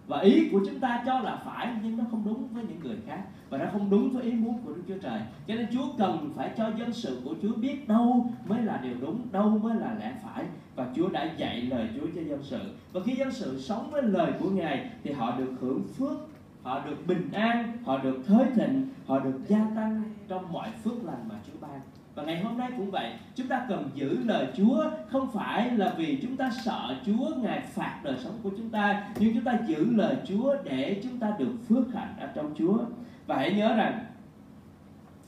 và 0.07 0.19
ý 0.19 0.49
của 0.51 0.61
chúng 0.65 0.79
ta 0.79 1.03
cho 1.05 1.19
là 1.19 1.41
phải, 1.45 1.67
nhưng 1.83 1.97
nó 1.97 2.03
không 2.11 2.23
đúng 2.25 2.47
với 2.53 2.63
những 2.69 2.79
người 2.79 2.97
khác. 3.05 3.23
Và 3.49 3.57
nó 3.57 3.65
không 3.71 3.89
đúng 3.89 4.09
với 4.09 4.23
ý 4.23 4.31
muốn 4.31 4.57
của 4.65 4.73
Đức 4.73 4.81
Chúa 4.87 4.97
Trời. 5.01 5.21
Cho 5.47 5.55
nên 5.55 5.67
Chúa 5.73 5.85
cần 5.97 6.31
phải 6.35 6.51
cho 6.57 6.71
dân 6.79 6.93
sự 6.93 7.21
của 7.23 7.35
Chúa 7.41 7.55
biết 7.55 7.87
đâu 7.87 8.31
mới 8.47 8.61
là 8.61 8.77
điều 8.83 8.93
đúng, 9.01 9.27
đâu 9.31 9.49
mới 9.49 9.75
là 9.75 9.95
lẽ 9.99 10.13
phải. 10.23 10.45
Và 10.75 10.87
Chúa 10.95 11.09
đã 11.09 11.33
dạy 11.37 11.61
lời 11.61 11.89
Chúa 11.95 12.07
cho 12.15 12.21
dân 12.21 12.43
sự. 12.43 12.59
Và 12.93 13.01
khi 13.05 13.15
dân 13.15 13.31
sự 13.31 13.61
sống 13.61 13.91
với 13.91 14.03
lời 14.03 14.31
của 14.39 14.49
Ngài, 14.49 14.89
thì 15.03 15.11
họ 15.11 15.37
được 15.37 15.53
hưởng 15.61 15.83
phước, 15.97 16.17
họ 16.63 16.85
được 16.85 17.07
bình 17.07 17.29
an, 17.33 17.77
họ 17.85 17.97
được 17.97 18.21
thới 18.25 18.45
thịnh, 18.55 18.89
họ 19.05 19.19
được 19.19 19.39
gia 19.47 19.65
tăng 19.75 20.03
trong 20.27 20.51
mọi 20.51 20.69
phước 20.83 21.03
lành 21.03 21.29
mà 21.29 21.35
Chúa 21.47 21.59
ban 21.61 21.81
và 22.15 22.23
ngày 22.23 22.39
hôm 22.39 22.57
nay 22.57 22.71
cũng 22.77 22.91
vậy, 22.91 23.13
chúng 23.35 23.47
ta 23.47 23.65
cần 23.69 23.89
giữ 23.93 24.23
lời 24.23 24.47
Chúa, 24.57 24.89
không 25.07 25.31
phải 25.33 25.71
là 25.71 25.93
vì 25.97 26.19
chúng 26.21 26.37
ta 26.37 26.49
sợ 26.65 26.95
Chúa, 27.05 27.29
ngài 27.41 27.61
phạt 27.61 27.99
đời 28.03 28.15
sống 28.23 28.39
của 28.43 28.49
chúng 28.57 28.69
ta, 28.69 29.03
nhưng 29.19 29.33
chúng 29.33 29.43
ta 29.43 29.57
giữ 29.67 29.85
lời 29.91 30.15
Chúa 30.27 30.55
để 30.63 31.01
chúng 31.03 31.19
ta 31.19 31.33
được 31.39 31.51
phước 31.69 31.93
hạnh 31.93 32.15
ở 32.19 32.27
trong 32.35 32.53
Chúa. 32.57 32.77
Và 33.27 33.35
hãy 33.35 33.53
nhớ 33.53 33.75
rằng, 33.75 33.99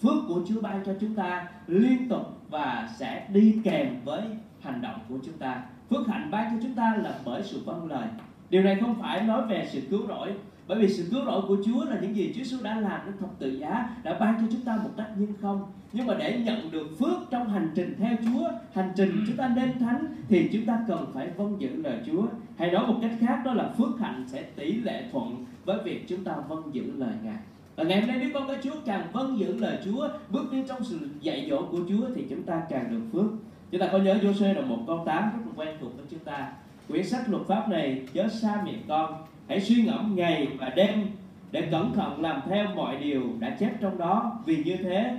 phước 0.02 0.24
của 0.28 0.42
Chúa 0.48 0.62
ban 0.62 0.84
cho 0.86 0.94
chúng 1.02 1.16
ta 1.16 1.48
liên 1.68 2.10
tục 2.10 2.42
và 2.50 2.90
sẽ 2.98 3.28
đi 3.34 3.62
kèm 3.64 3.96
với 4.06 4.22
hành 4.62 4.82
động 4.82 5.00
của 5.10 5.18
chúng 5.26 5.38
ta. 5.38 5.64
Phước 5.90 6.08
hạnh 6.08 6.32
ban 6.32 6.52
cho 6.52 6.58
chúng 6.64 6.76
ta 6.76 6.96
là 7.04 7.20
bởi 7.26 7.44
sự 7.44 7.62
vâng 7.66 7.92
lời. 7.92 8.08
Điều 8.50 8.64
này 8.64 8.78
không 8.82 8.96
phải 9.02 9.22
nói 9.22 9.42
về 9.48 9.68
sự 9.72 9.82
cứu 9.90 10.08
rỗi 10.08 10.34
bởi 10.68 10.80
vì 10.80 10.88
sự 10.88 11.08
cứu 11.12 11.26
rỗi 11.26 11.42
của 11.48 11.58
Chúa 11.66 11.86
là 11.86 12.00
những 12.02 12.16
gì 12.16 12.34
Chúa 12.36 12.44
Giêsu 12.44 12.58
đã 12.64 12.80
làm 12.80 13.02
trên 13.06 13.18
thập 13.18 13.40
tự 13.40 13.50
giá 13.50 13.90
đã 14.04 14.18
ban 14.20 14.36
cho 14.42 14.48
chúng 14.52 14.62
ta 14.62 14.80
một 14.84 14.90
cách 14.98 15.10
nhân 15.18 15.34
không. 15.42 15.72
Nhưng 15.94 16.08
mà 16.08 16.14
để 16.20 16.40
nhận 16.46 16.72
được 16.72 16.88
phước 17.00 17.18
trong 17.32 17.50
hành 17.50 17.72
trình 17.76 17.96
theo 17.98 18.16
Chúa 18.26 18.50
hành 18.74 18.92
trình 18.96 19.24
chúng 19.28 19.38
ta 19.38 19.52
nên 19.56 19.80
thánh 19.80 20.06
thì 20.30 20.50
chúng 20.54 20.66
ta 20.66 20.80
cần 20.88 21.06
phải 21.14 21.30
vâng 21.38 21.56
giữ 21.60 21.70
lời 21.76 22.00
Chúa. 22.06 22.24
Hay 22.58 22.72
nói 22.72 22.88
một 22.88 22.96
cách 23.02 23.12
khác 23.20 23.42
đó 23.46 23.54
là 23.54 23.70
phước 23.78 24.00
hạnh 24.00 24.26
sẽ 24.28 24.42
tỷ 24.42 24.74
lệ 24.74 25.04
thuận 25.12 25.46
với 25.66 25.78
việc 25.84 26.06
chúng 26.08 26.24
ta 26.24 26.34
vâng 26.48 26.64
giữ 26.72 26.92
lời 26.98 27.14
Ngài. 27.24 27.38
Và 27.76 27.84
ngày 27.84 28.00
hôm 28.00 28.08
nay 28.10 28.18
nếu 28.20 28.30
con 28.34 28.48
cái 28.48 28.58
Chúa 28.64 28.76
càng 28.86 29.08
vâng 29.14 29.40
giữ 29.40 29.58
lời 29.58 29.78
Chúa 29.86 30.08
bước 30.30 30.52
đi 30.52 30.64
trong 30.68 30.84
sự 30.84 31.10
dạy 31.22 31.48
dỗ 31.50 31.66
của 31.72 31.80
Chúa 31.90 32.08
thì 32.16 32.26
chúng 32.30 32.44
ta 32.44 32.62
càng 32.70 32.92
được 32.92 33.02
phước. 33.14 33.32
Chúng 33.72 33.82
ta 33.82 33.90
có 33.92 33.98
nhớ 33.98 34.20
Giô-suê 34.24 34.54
là 34.54 34.62
một 34.62 34.80
câu 34.88 35.04
8 35.06 35.24
rất 35.24 35.40
là 35.46 35.52
quen 35.56 35.78
thuộc 35.82 35.98
với 35.98 36.06
chúng 36.10 36.20
ta. 36.20 36.52
Quyển 36.88 37.06
sách 37.06 37.30
luật 37.30 37.44
pháp 37.48 37.70
này 37.70 38.06
chớ 38.14 38.28
xa 38.28 38.62
miệng 38.66 38.82
con 38.88 39.14
hãy 39.48 39.62
suy 39.62 39.84
ngẫm 39.84 40.16
ngày 40.16 40.48
và 40.60 40.70
đêm 40.70 41.08
để 41.52 41.68
cẩn 41.72 41.94
thận 41.94 42.22
làm 42.22 42.42
theo 42.50 42.76
mọi 42.76 42.98
điều 42.98 43.24
đã 43.40 43.56
chép 43.60 43.82
trong 43.82 43.98
đó, 43.98 44.40
vì 44.46 44.64
như 44.64 44.76
thế, 44.78 45.18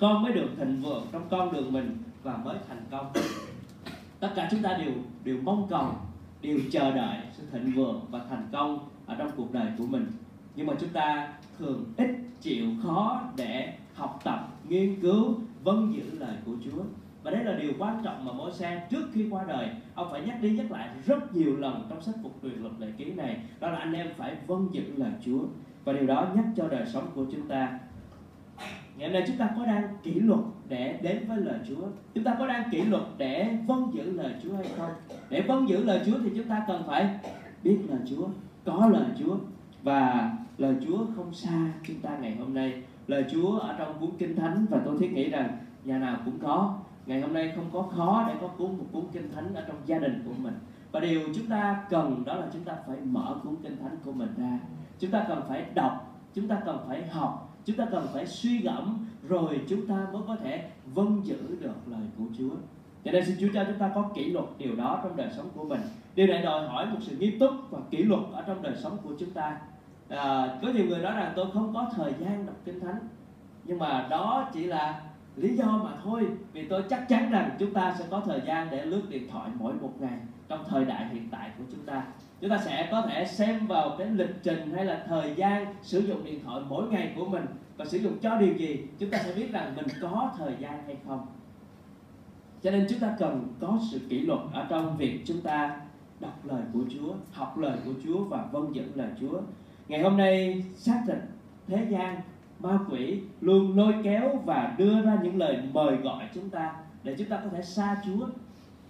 con 0.00 0.22
mới 0.22 0.32
được 0.32 0.48
thịnh 0.58 0.82
vượng 0.82 1.06
trong 1.12 1.22
con 1.30 1.52
đường 1.52 1.72
mình 1.72 1.98
và 2.22 2.36
mới 2.36 2.56
thành 2.68 2.84
công. 2.90 3.12
Tất 4.20 4.30
cả 4.36 4.48
chúng 4.50 4.62
ta 4.62 4.76
đều 4.78 4.92
đều 5.24 5.36
mong 5.42 5.66
cầu, 5.70 5.86
đều 6.42 6.58
chờ 6.70 6.90
đợi 6.90 7.18
sự 7.32 7.42
thịnh 7.52 7.72
vượng 7.72 8.00
và 8.10 8.20
thành 8.30 8.48
công 8.52 8.78
ở 9.06 9.14
trong 9.18 9.30
cuộc 9.36 9.52
đời 9.52 9.66
của 9.78 9.86
mình. 9.86 10.06
Nhưng 10.56 10.66
mà 10.66 10.74
chúng 10.80 10.88
ta 10.88 11.32
thường 11.58 11.84
ít 11.96 12.10
chịu 12.40 12.66
khó 12.82 13.22
để 13.36 13.72
học 13.94 14.20
tập, 14.24 14.48
nghiên 14.68 15.00
cứu 15.00 15.34
vâng 15.64 15.94
giữ 15.96 16.18
lời 16.18 16.36
của 16.46 16.52
Chúa 16.64 16.82
và 17.24 17.30
đấy 17.30 17.44
là 17.44 17.52
điều 17.52 17.72
quan 17.78 18.00
trọng 18.04 18.24
mà 18.24 18.32
mỗi 18.32 18.52
xe 18.52 18.86
trước 18.90 19.04
khi 19.12 19.26
qua 19.30 19.44
đời, 19.48 19.68
ông 19.94 20.08
phải 20.10 20.22
nhắc 20.26 20.42
đi 20.42 20.50
nhắc 20.50 20.70
lại 20.70 20.88
rất 21.06 21.34
nhiều 21.34 21.56
lần 21.56 21.86
trong 21.90 22.02
sách 22.02 22.14
phục 22.22 22.38
truyền 22.42 22.58
luật 22.62 22.72
lệ 22.78 22.88
ký 22.98 23.12
này. 23.12 23.36
Đó 23.60 23.70
là 23.70 23.78
anh 23.78 23.92
em 23.92 24.08
phải 24.16 24.36
vâng 24.46 24.68
giữ 24.72 24.82
lời 24.96 25.12
Chúa. 25.24 25.40
Và 25.84 25.92
điều 25.92 26.06
đó 26.06 26.28
nhắc 26.34 26.44
cho 26.56 26.68
đời 26.68 26.86
sống 26.86 27.06
của 27.14 27.24
chúng 27.32 27.48
ta. 27.48 27.78
Ngày 28.96 29.08
nay 29.08 29.24
chúng 29.26 29.36
ta 29.36 29.50
có 29.56 29.66
đang 29.66 29.88
kỷ 30.02 30.14
luật 30.14 30.40
để 30.68 30.98
đến 31.02 31.24
với 31.28 31.36
lời 31.38 31.58
Chúa? 31.68 31.86
Chúng 32.14 32.24
ta 32.24 32.36
có 32.38 32.46
đang 32.46 32.70
kỷ 32.70 32.82
luật 32.82 33.02
để 33.18 33.56
vâng 33.66 33.90
giữ 33.94 34.12
lời 34.12 34.34
Chúa 34.42 34.56
hay 34.56 34.66
không? 34.76 34.90
Để 35.30 35.40
vâng 35.40 35.68
giữ 35.68 35.84
lời 35.84 36.00
Chúa 36.06 36.18
thì 36.24 36.30
chúng 36.36 36.48
ta 36.48 36.64
cần 36.68 36.82
phải 36.86 37.18
biết 37.62 37.78
lời 37.88 38.00
Chúa, 38.10 38.28
có 38.64 38.88
lời 38.92 39.06
Chúa. 39.18 39.36
Và 39.82 40.32
lời 40.58 40.74
Chúa 40.86 40.98
không 41.16 41.34
xa 41.34 41.72
chúng 41.86 42.00
ta 42.00 42.10
ngày 42.20 42.36
hôm 42.38 42.54
nay. 42.54 42.82
Lời 43.06 43.24
Chúa 43.32 43.58
ở 43.58 43.74
trong 43.78 43.94
cuốn 44.00 44.10
kinh 44.18 44.36
thánh 44.36 44.66
và 44.70 44.80
tôi 44.84 44.96
thiết 44.98 45.12
nghĩ 45.12 45.30
rằng 45.30 45.58
nhà 45.84 45.98
nào 45.98 46.16
cũng 46.24 46.38
có 46.38 46.78
ngày 47.06 47.20
hôm 47.20 47.32
nay 47.32 47.52
không 47.56 47.70
có 47.72 47.82
khó 47.82 48.24
để 48.28 48.34
có 48.40 48.48
cuốn 48.48 48.78
một 48.78 48.84
cuốn 48.92 49.04
kinh 49.12 49.32
thánh 49.32 49.54
ở 49.54 49.64
trong 49.68 49.76
gia 49.86 49.98
đình 49.98 50.22
của 50.26 50.34
mình. 50.38 50.54
Và 50.92 51.00
điều 51.00 51.20
chúng 51.34 51.46
ta 51.46 51.84
cần 51.90 52.22
đó 52.26 52.34
là 52.34 52.46
chúng 52.52 52.64
ta 52.64 52.76
phải 52.86 52.96
mở 53.04 53.36
cuốn 53.44 53.56
kinh 53.62 53.76
thánh 53.82 53.96
của 54.04 54.12
mình 54.12 54.34
ra. 54.36 54.58
Chúng 54.98 55.10
ta 55.10 55.24
cần 55.28 55.42
phải 55.48 55.66
đọc 55.74 56.14
chúng 56.34 56.48
ta 56.48 56.60
cần 56.64 56.78
phải 56.88 57.06
học 57.06 57.54
chúng 57.64 57.76
ta 57.76 57.86
cần 57.90 58.06
phải 58.12 58.26
suy 58.26 58.58
gẫm 58.58 59.06
rồi 59.28 59.60
chúng 59.68 59.86
ta 59.86 60.06
mới 60.12 60.22
có 60.26 60.36
thể 60.36 60.70
vâng 60.94 61.20
giữ 61.24 61.56
được 61.60 61.74
lời 61.86 62.02
của 62.18 62.24
Chúa. 62.38 62.50
Cho 63.04 63.12
nên 63.12 63.24
xin 63.24 63.36
Chúa 63.40 63.48
cho 63.54 63.64
chúng 63.64 63.78
ta 63.78 63.90
có 63.94 64.10
kỷ 64.14 64.24
luật 64.24 64.44
điều 64.58 64.76
đó 64.76 65.00
trong 65.02 65.16
đời 65.16 65.28
sống 65.36 65.48
của 65.54 65.64
mình. 65.64 65.80
Điều 66.14 66.26
này 66.26 66.42
đòi 66.42 66.68
hỏi 66.68 66.86
một 66.86 66.98
sự 67.00 67.16
nghiêm 67.16 67.38
túc 67.38 67.50
và 67.70 67.78
kỷ 67.90 68.02
luật 68.02 68.20
ở 68.32 68.42
trong 68.46 68.62
đời 68.62 68.74
sống 68.76 68.98
của 69.02 69.10
chúng 69.18 69.30
ta. 69.30 69.58
À, 70.08 70.58
có 70.62 70.68
nhiều 70.68 70.86
người 70.86 70.98
nói 70.98 71.16
rằng 71.16 71.32
tôi 71.36 71.46
không 71.52 71.74
có 71.74 71.90
thời 71.96 72.12
gian 72.18 72.46
đọc 72.46 72.56
kinh 72.64 72.80
thánh 72.80 72.98
nhưng 73.64 73.78
mà 73.78 74.06
đó 74.10 74.50
chỉ 74.52 74.64
là 74.64 75.02
lý 75.36 75.56
do 75.56 75.80
mà 75.84 75.90
thôi, 76.04 76.26
vì 76.52 76.68
tôi 76.68 76.82
chắc 76.90 77.08
chắn 77.08 77.30
rằng 77.30 77.50
chúng 77.58 77.74
ta 77.74 77.94
sẽ 77.98 78.04
có 78.10 78.22
thời 78.24 78.40
gian 78.46 78.68
để 78.70 78.84
lướt 78.84 79.02
điện 79.08 79.28
thoại 79.30 79.50
mỗi 79.58 79.72
một 79.72 79.92
ngày 80.00 80.18
trong 80.48 80.64
thời 80.68 80.84
đại 80.84 81.08
hiện 81.12 81.28
tại 81.30 81.50
của 81.58 81.64
chúng 81.72 81.86
ta. 81.86 82.02
Chúng 82.40 82.50
ta 82.50 82.58
sẽ 82.58 82.88
có 82.90 83.02
thể 83.02 83.24
xem 83.24 83.66
vào 83.66 83.94
cái 83.98 84.06
lịch 84.10 84.34
trình 84.42 84.72
hay 84.74 84.84
là 84.84 85.04
thời 85.08 85.34
gian 85.34 85.74
sử 85.82 86.00
dụng 86.00 86.24
điện 86.24 86.40
thoại 86.44 86.62
mỗi 86.68 86.88
ngày 86.88 87.12
của 87.16 87.24
mình 87.26 87.44
và 87.76 87.84
sử 87.84 87.98
dụng 87.98 88.18
cho 88.22 88.36
điều 88.36 88.54
gì, 88.54 88.86
chúng 88.98 89.10
ta 89.10 89.18
sẽ 89.18 89.34
biết 89.34 89.52
rằng 89.52 89.72
mình 89.76 89.86
có 90.00 90.30
thời 90.38 90.52
gian 90.60 90.82
hay 90.86 90.96
không. 91.06 91.26
Cho 92.62 92.70
nên 92.70 92.86
chúng 92.90 92.98
ta 92.98 93.16
cần 93.18 93.54
có 93.60 93.78
sự 93.90 94.00
kỷ 94.08 94.20
luật 94.20 94.40
ở 94.52 94.66
trong 94.68 94.96
việc 94.96 95.20
chúng 95.26 95.40
ta 95.40 95.80
đọc 96.20 96.44
lời 96.44 96.62
của 96.72 96.80
Chúa, 96.90 97.14
học 97.32 97.58
lời 97.58 97.78
của 97.84 97.92
Chúa 98.04 98.24
và 98.24 98.44
vâng 98.52 98.74
dẫn 98.74 98.90
lời 98.94 99.08
Chúa. 99.20 99.40
Ngày 99.88 100.02
hôm 100.02 100.16
nay 100.16 100.64
xác 100.76 101.02
định 101.06 101.20
thế 101.66 101.86
gian 101.90 102.20
ma 102.60 102.78
quỷ 102.90 103.20
luôn 103.40 103.76
lôi 103.76 103.94
kéo 104.04 104.40
và 104.44 104.74
đưa 104.78 105.02
ra 105.02 105.18
những 105.22 105.38
lời 105.38 105.58
mời 105.72 105.96
gọi 105.96 106.24
chúng 106.34 106.50
ta 106.50 106.74
để 107.02 107.14
chúng 107.18 107.28
ta 107.28 107.36
có 107.36 107.48
thể 107.48 107.62
xa 107.62 107.96
Chúa. 108.06 108.26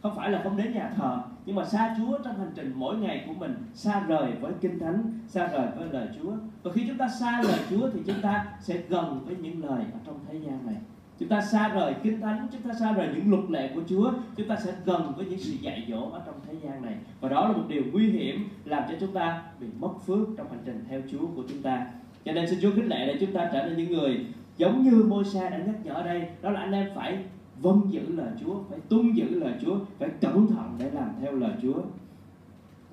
Không 0.02 0.16
phải 0.16 0.30
là 0.30 0.40
không 0.44 0.56
đến 0.56 0.74
nhà 0.74 0.92
thờ, 0.96 1.18
nhưng 1.46 1.56
mà 1.56 1.64
xa 1.64 1.96
Chúa 1.98 2.18
trong 2.24 2.38
hành 2.38 2.52
trình 2.54 2.72
mỗi 2.76 2.96
ngày 2.96 3.24
của 3.26 3.34
mình, 3.34 3.54
xa 3.74 4.00
rời 4.00 4.32
với 4.40 4.52
kinh 4.60 4.78
thánh, 4.78 5.18
xa 5.28 5.46
rời 5.46 5.66
với 5.76 5.88
lời 5.92 6.08
Chúa. 6.18 6.32
Và 6.62 6.72
khi 6.72 6.84
chúng 6.88 6.98
ta 6.98 7.08
xa 7.08 7.42
lời 7.42 7.58
Chúa 7.70 7.90
thì 7.90 8.00
chúng 8.06 8.20
ta 8.22 8.46
sẽ 8.60 8.82
gần 8.88 9.20
với 9.26 9.36
những 9.36 9.64
lời 9.64 9.84
ở 9.92 9.98
trong 10.06 10.18
thế 10.28 10.38
gian 10.38 10.66
này. 10.66 10.76
Chúng 11.18 11.28
ta 11.28 11.40
xa 11.40 11.68
rời 11.68 11.94
kinh 12.02 12.20
thánh, 12.20 12.48
chúng 12.52 12.62
ta 12.62 12.74
xa 12.80 12.92
rời 12.92 13.08
những 13.14 13.30
luật 13.30 13.50
lệ 13.50 13.70
của 13.74 13.80
Chúa, 13.88 14.12
chúng 14.36 14.48
ta 14.48 14.56
sẽ 14.56 14.74
gần 14.84 15.12
với 15.16 15.26
những 15.26 15.38
sự 15.38 15.52
dạy 15.60 15.86
dỗ 15.88 16.10
ở 16.10 16.22
trong 16.26 16.34
thế 16.46 16.54
gian 16.62 16.82
này. 16.82 16.94
Và 17.20 17.28
đó 17.28 17.48
là 17.48 17.56
một 17.56 17.64
điều 17.68 17.82
nguy 17.92 18.10
hiểm, 18.10 18.48
làm 18.64 18.82
cho 18.88 18.94
chúng 19.00 19.12
ta 19.12 19.42
bị 19.60 19.66
mất 19.78 19.92
phước 20.06 20.28
trong 20.36 20.48
hành 20.48 20.62
trình 20.64 20.84
theo 20.88 21.00
Chúa 21.10 21.26
của 21.36 21.42
chúng 21.48 21.62
ta 21.62 21.86
cho 22.24 22.32
nên 22.32 22.50
xin 22.50 22.58
Chúa 22.62 22.70
khích 22.76 22.84
lệ 22.84 23.06
để 23.06 23.16
chúng 23.20 23.32
ta 23.32 23.50
trở 23.52 23.64
nên 23.64 23.76
những 23.76 23.92
người 23.92 24.26
giống 24.56 24.82
như 24.82 25.04
Môi-se 25.08 25.50
đã 25.50 25.58
nhắc 25.58 25.74
nhở 25.84 25.92
ở 25.92 26.02
đây. 26.02 26.22
Đó 26.42 26.50
là 26.50 26.60
anh 26.60 26.72
em 26.72 26.90
phải 26.94 27.18
vâng 27.60 27.80
giữ 27.90 28.00
lời 28.08 28.28
Chúa, 28.40 28.54
phải 28.70 28.78
tuân 28.88 29.12
giữ 29.12 29.24
lời 29.30 29.52
Chúa, 29.62 29.78
phải 29.98 30.08
cẩn 30.20 30.46
thận 30.46 30.76
để 30.78 30.90
làm 30.90 31.08
theo 31.20 31.32
lời 31.32 31.52
Chúa. 31.62 31.82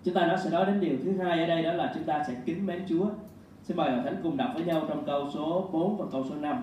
Chúng 0.04 0.14
ta 0.14 0.28
nó 0.28 0.38
sẽ 0.38 0.50
nói 0.50 0.66
đến 0.66 0.80
điều 0.80 0.98
thứ 1.04 1.18
hai 1.18 1.40
ở 1.40 1.48
đây, 1.48 1.64
đó 1.64 1.74
là 1.74 1.92
chúng 1.96 2.04
ta 2.04 2.24
sẽ 2.28 2.34
kính 2.46 2.66
mến 2.66 2.86
Chúa. 2.90 3.10
Xin 3.64 3.78
mời 3.78 3.92
hội 3.92 4.02
thánh 4.04 4.16
cùng 4.24 4.38
đọc 4.38 4.52
với 4.56 4.64
nhau 4.64 4.86
trong 4.90 5.06
câu 5.06 5.30
số 5.34 5.70
4 5.72 5.98
và 5.98 6.06
câu 6.12 6.26
số 6.30 6.36
5 6.36 6.58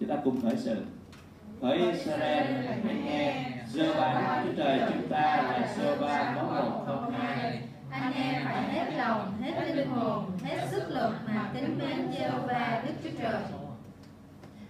chúng 0.00 0.08
ta 0.08 0.16
cùng 0.24 0.40
khởi 0.40 0.56
sự. 0.56 0.76
Hỡi 1.62 1.78
Israel, 1.78 2.46
hãy 2.84 2.96
nghe, 3.04 3.44
giơ 3.68 3.94
ba 3.94 4.42
Chúa 4.44 4.52
trời 4.56 4.80
chúng 4.92 5.08
ta 5.08 5.20
là 5.20 5.74
giơ 5.78 5.96
ba 6.00 6.34
có 6.36 6.42
một 6.42 6.91
anh 8.02 8.12
em 8.12 8.42
phải 8.44 8.62
hết 8.72 8.94
lòng 8.96 9.32
hết 9.42 9.74
linh 9.74 9.88
hồn 9.88 10.24
hết 10.44 10.66
sức 10.70 10.82
lực 10.88 11.10
mà 11.34 11.50
kính 11.54 11.78
mến 11.78 12.12
Giê-hô-va 12.12 12.82
Đức 12.86 12.92
Chúa 13.02 13.10
Trời. 13.22 13.42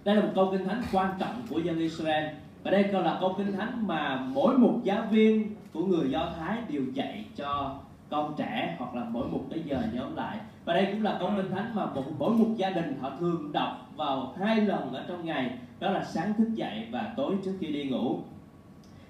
Đây 0.04 0.16
là 0.16 0.22
một 0.22 0.32
câu 0.34 0.48
kinh 0.52 0.68
thánh 0.68 0.82
quan 0.92 1.10
trọng 1.18 1.42
của 1.50 1.58
dân 1.58 1.78
Israel. 1.78 2.24
Và 2.62 2.70
đây 2.70 2.84
còn 2.92 3.04
là 3.04 3.16
câu 3.20 3.34
kinh 3.38 3.52
thánh 3.52 3.86
mà 3.86 4.16
mỗi 4.16 4.58
một 4.58 4.80
giáo 4.82 5.02
viên 5.10 5.54
của 5.72 5.84
người 5.84 6.10
Do 6.10 6.32
Thái 6.38 6.58
đều 6.68 6.82
dạy 6.94 7.24
cho 7.36 7.74
con 8.10 8.34
trẻ 8.36 8.76
hoặc 8.78 8.94
là 8.94 9.04
mỗi 9.10 9.28
một 9.28 9.40
cái 9.50 9.62
giờ 9.64 9.82
nhóm 9.92 10.16
lại. 10.16 10.38
Và 10.64 10.74
đây 10.74 10.86
cũng 10.92 11.02
là 11.02 11.16
câu 11.18 11.30
kinh 11.36 11.50
thánh 11.50 11.74
mà 11.74 11.86
một, 11.86 12.04
mỗi 12.18 12.30
một 12.30 12.48
gia 12.56 12.70
đình 12.70 12.98
họ 13.00 13.10
thường 13.20 13.52
đọc 13.52 13.90
vào 13.96 14.34
hai 14.40 14.60
lần 14.60 14.92
ở 14.92 15.04
trong 15.08 15.24
ngày. 15.24 15.50
Đó 15.80 15.90
là 15.90 16.04
sáng 16.04 16.34
thức 16.34 16.48
dậy 16.54 16.86
và 16.90 17.12
tối 17.16 17.34
trước 17.44 17.52
khi 17.60 17.66
đi 17.66 17.84
ngủ. 17.84 18.18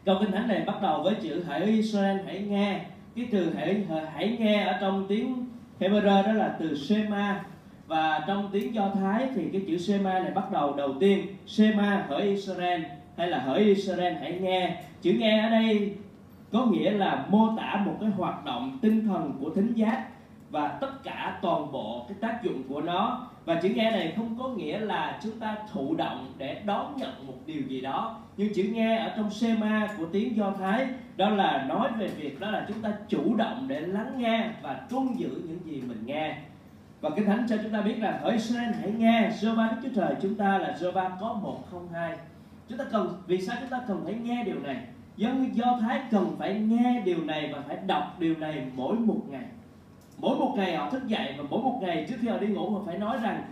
Câu 0.05 0.17
kinh 0.21 0.33
thánh 0.33 0.49
này 0.49 0.65
bắt 0.67 0.83
đầu 0.83 1.03
với 1.03 1.15
chữ 1.15 1.45
hãy 1.49 1.61
Israel 1.63 2.17
hãy 2.27 2.41
nghe 2.41 2.85
cái 3.17 3.29
từ 3.31 3.55
hãy 3.55 3.85
hãy 4.15 4.37
nghe 4.41 4.65
ở 4.65 4.79
trong 4.81 5.07
tiếng 5.09 5.47
Hebrew 5.81 6.23
đó 6.27 6.33
là 6.33 6.57
từ 6.61 6.77
Shema. 6.77 7.45
Và 7.87 8.25
trong 8.27 8.49
tiếng 8.53 8.75
Do 8.75 8.91
Thái 8.95 9.29
thì 9.35 9.49
cái 9.53 9.63
chữ 9.67 9.79
Shema 9.79 10.19
này 10.19 10.31
bắt 10.31 10.53
đầu 10.53 10.77
đầu 10.77 10.95
tiên, 11.01 11.27
Shema 11.47 12.07
hỡi 12.09 12.23
Israel, 12.23 12.83
hay 13.17 13.29
là 13.29 13.39
hỡi 13.39 13.65
Israel 13.65 14.15
hãy 14.15 14.39
nghe. 14.41 14.83
Chữ 15.03 15.13
nghe 15.13 15.43
ở 15.43 15.51
đây 15.51 15.93
có 16.53 16.67
nghĩa 16.67 16.91
là 16.91 17.27
mô 17.29 17.57
tả 17.57 17.83
một 17.87 17.97
cái 18.01 18.11
hoạt 18.11 18.45
động 18.45 18.79
tinh 18.83 19.07
thần 19.07 19.33
của 19.41 19.51
thính 19.51 19.73
giác 19.75 20.07
và 20.53 20.69
tất 20.69 21.03
cả 21.05 21.39
toàn 21.43 21.73
bộ 21.73 22.05
cái 22.09 22.17
tác 22.21 22.43
dụng 22.43 22.63
của 22.69 22.81
nó. 22.81 23.29
Và 23.45 23.55
chữ 23.55 23.69
nghe 23.69 23.91
này 23.91 24.13
không 24.17 24.37
có 24.39 24.49
nghĩa 24.49 24.79
là 24.79 25.19
chúng 25.23 25.39
ta 25.41 25.57
thụ 25.73 25.95
động 25.95 26.33
để 26.39 26.63
đón 26.65 26.97
nhận 26.97 27.27
một 27.27 27.35
điều 27.47 27.63
gì 27.63 27.81
đó. 27.81 28.19
Nhưng 28.37 28.55
chữ 28.55 28.63
nghe 28.73 28.97
ở 28.97 29.13
trong 29.17 29.31
Sema 29.31 29.89
của 29.99 30.07
tiếng 30.13 30.37
Do 30.37 30.53
Thái, 30.59 30.87
đó 31.17 31.29
là 31.29 31.65
nói 31.69 31.89
về 31.99 32.09
việc 32.09 32.41
đó 32.41 32.51
là 32.51 32.65
chúng 32.69 32.81
ta 32.83 32.93
chủ 33.09 33.35
động 33.35 33.65
để 33.69 33.81
lắng 33.81 34.13
nghe 34.17 34.51
và 34.63 34.75
tuân 34.91 35.15
giữ 35.17 35.43
những 35.47 35.61
gì 35.65 35.83
mình 35.89 36.03
nghe. 36.07 36.37
Và 37.01 37.11
kinh 37.11 37.27
thánh 37.27 37.47
cho 37.49 37.57
chúng 37.63 37.73
ta 37.73 37.81
biết 37.81 37.99
là 37.99 38.19
hỡi 38.23 38.33
Israel 38.33 38.73
hãy 38.81 38.93
nghe, 38.93 39.31
Jehovah 39.41 39.69
Đức 39.71 39.77
Chúa 39.83 40.01
Trời 40.01 40.15
chúng 40.23 40.35
ta 40.35 40.59
là 40.59 40.77
Jehovah 40.81 41.11
có 41.21 41.33
một 41.33 41.71
không 41.71 41.89
hai. 41.93 42.17
Chúng 42.69 42.79
ta 42.79 42.85
cần, 42.93 43.23
vì 43.27 43.41
sao 43.41 43.57
chúng 43.61 43.71
ta 43.71 43.81
cần 43.89 44.01
phải 44.05 44.15
nghe 44.15 44.45
điều 44.45 44.61
này? 44.61 44.77
Dân 45.17 45.57
Do 45.57 45.79
Thái 45.81 46.01
cần 46.11 46.37
phải 46.39 46.55
nghe 46.55 47.03
điều 47.05 47.25
này 47.25 47.51
và 47.55 47.61
phải 47.69 47.77
đọc 47.87 48.17
điều 48.19 48.35
này 48.37 48.67
mỗi 48.75 48.97
một 48.97 49.21
ngày 49.29 49.45
mỗi 50.23 50.39
một 50.39 50.55
ngày 50.57 50.77
họ 50.77 50.91
thức 50.91 51.07
dậy 51.07 51.35
và 51.39 51.45
mỗi 51.51 51.63
một 51.63 51.79
ngày 51.83 52.07
trước 52.09 52.17
khi 52.21 52.29
họ 52.29 52.39
đi 52.39 52.47
ngủ, 52.47 52.71
họ 52.71 52.83
phải 52.87 52.99
nói 52.99 53.19
rằng, 53.23 53.43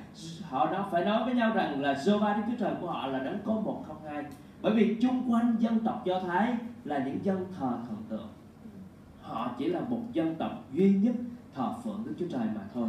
họ 0.42 0.72
đã 0.72 0.82
phải 0.90 1.04
nói 1.04 1.24
với 1.24 1.34
nhau 1.34 1.52
rằng 1.54 1.80
là 1.80 1.92
Jehovah 1.92 2.36
Đức 2.36 2.42
Chúa 2.46 2.56
Trời 2.64 2.74
của 2.80 2.86
họ 2.86 3.06
là 3.06 3.18
đấng 3.18 3.38
có 3.44 3.54
một 3.54 3.84
không 3.86 3.96
hai. 4.06 4.24
Bởi 4.62 4.72
vì 4.72 4.96
chung 5.02 5.32
quanh 5.32 5.56
dân 5.58 5.80
tộc 5.80 6.02
Do 6.04 6.20
Thái 6.20 6.54
là 6.84 6.98
những 6.98 7.24
dân 7.24 7.46
thờ 7.58 7.72
thần 7.88 7.96
tượng. 8.08 8.28
Họ 9.22 9.50
chỉ 9.58 9.64
là 9.66 9.80
một 9.80 10.00
dân 10.12 10.34
tộc 10.34 10.50
duy 10.72 10.92
nhất 10.92 11.14
thờ 11.54 11.72
phượng 11.84 12.02
Đức 12.06 12.14
Chúa 12.18 12.28
Trời 12.30 12.46
mà 12.54 12.60
thôi. 12.74 12.88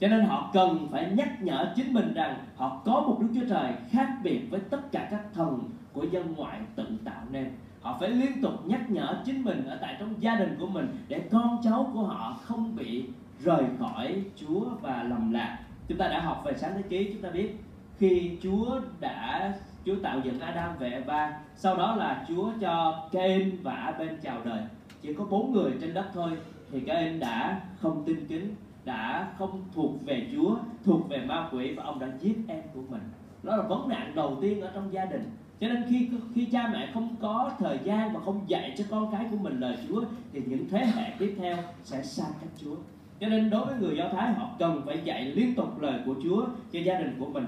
Cho 0.00 0.08
nên 0.08 0.24
họ 0.24 0.50
cần 0.52 0.88
phải 0.90 1.12
nhắc 1.16 1.42
nhở 1.42 1.72
chính 1.76 1.92
mình 1.92 2.14
rằng 2.14 2.36
họ 2.56 2.82
có 2.84 2.92
một 2.92 3.18
Đức 3.20 3.28
Chúa 3.34 3.46
Trời 3.48 3.72
khác 3.90 4.08
biệt 4.22 4.40
với 4.50 4.60
tất 4.60 4.92
cả 4.92 5.08
các 5.10 5.22
thần 5.34 5.60
của 5.92 6.02
dân 6.02 6.34
ngoại 6.36 6.60
tự 6.74 6.86
tạo 7.04 7.22
nên 7.30 7.50
họ 7.80 7.96
phải 8.00 8.10
liên 8.10 8.42
tục 8.42 8.66
nhắc 8.66 8.90
nhở 8.90 9.22
chính 9.24 9.44
mình 9.44 9.66
ở 9.66 9.78
tại 9.80 9.96
trong 10.00 10.22
gia 10.22 10.34
đình 10.34 10.56
của 10.60 10.66
mình 10.66 10.96
để 11.08 11.28
con 11.32 11.58
cháu 11.64 11.90
của 11.94 12.02
họ 12.02 12.36
không 12.42 12.76
bị 12.76 13.04
rời 13.44 13.64
khỏi 13.78 14.22
Chúa 14.36 14.64
và 14.80 15.02
lầm 15.02 15.32
lạc. 15.32 15.58
Chúng 15.88 15.98
ta 15.98 16.08
đã 16.08 16.20
học 16.20 16.42
về 16.44 16.52
sáng 16.56 16.72
thế 16.74 16.82
ký, 16.82 17.10
chúng 17.12 17.22
ta 17.22 17.30
biết 17.30 17.56
khi 17.98 18.38
Chúa 18.42 18.80
đã, 19.00 19.52
Chúa 19.86 19.94
tạo 20.02 20.20
dựng 20.24 20.40
Adam 20.40 20.70
và 20.78 20.86
Eva, 20.86 21.40
sau 21.56 21.76
đó 21.76 21.94
là 21.96 22.24
Chúa 22.28 22.52
cho 22.60 23.02
Cain 23.12 23.62
và 23.62 23.72
Abel 23.72 24.14
chào 24.22 24.44
đời. 24.44 24.62
Chỉ 25.02 25.14
có 25.14 25.24
bốn 25.24 25.52
người 25.52 25.72
trên 25.80 25.94
đất 25.94 26.06
thôi, 26.14 26.30
thì 26.72 26.80
Cain 26.80 27.20
đã 27.20 27.60
không 27.80 28.02
tin 28.06 28.26
kính, 28.26 28.54
đã 28.84 29.32
không 29.38 29.64
thuộc 29.74 29.90
về 30.04 30.26
Chúa, 30.32 30.56
thuộc 30.84 31.08
về 31.08 31.24
ma 31.24 31.48
quỷ 31.52 31.74
và 31.74 31.84
ông 31.84 31.98
đã 31.98 32.08
giết 32.20 32.36
em 32.48 32.62
của 32.74 32.82
mình. 32.88 33.02
Đó 33.42 33.56
là 33.56 33.62
vấn 33.62 33.88
nạn 33.88 34.12
đầu 34.14 34.38
tiên 34.40 34.60
ở 34.60 34.70
trong 34.74 34.92
gia 34.92 35.04
đình 35.04 35.30
cho 35.60 35.68
nên 35.68 35.84
khi 35.88 36.08
khi 36.34 36.44
cha 36.44 36.68
mẹ 36.72 36.90
không 36.94 37.16
có 37.20 37.50
thời 37.58 37.78
gian 37.84 38.12
và 38.12 38.20
không 38.24 38.40
dạy 38.46 38.74
cho 38.78 38.84
con 38.90 39.12
cái 39.12 39.26
của 39.30 39.36
mình 39.36 39.60
lời 39.60 39.76
Chúa, 39.88 40.04
thì 40.32 40.42
những 40.46 40.68
thế 40.70 40.86
hệ 40.86 41.10
tiếp 41.18 41.34
theo 41.38 41.56
sẽ 41.82 42.02
xa 42.02 42.24
cách 42.40 42.50
Chúa. 42.60 42.76
Cho 43.20 43.28
nên 43.28 43.50
đối 43.50 43.66
với 43.66 43.74
người 43.80 43.96
Do 43.96 44.08
Thái, 44.12 44.32
họ 44.32 44.50
cần 44.58 44.82
phải 44.86 45.00
dạy 45.04 45.24
liên 45.24 45.54
tục 45.54 45.80
lời 45.80 46.00
của 46.06 46.14
Chúa 46.22 46.46
cho 46.72 46.80
gia 46.80 46.98
đình 46.98 47.16
của 47.18 47.26
mình. 47.26 47.44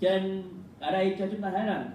Cho 0.00 0.10
nên 0.10 0.42
ở 0.80 0.90
đây 0.90 1.16
cho 1.18 1.26
chúng 1.30 1.40
ta 1.40 1.50
thấy 1.50 1.66
rằng, 1.66 1.90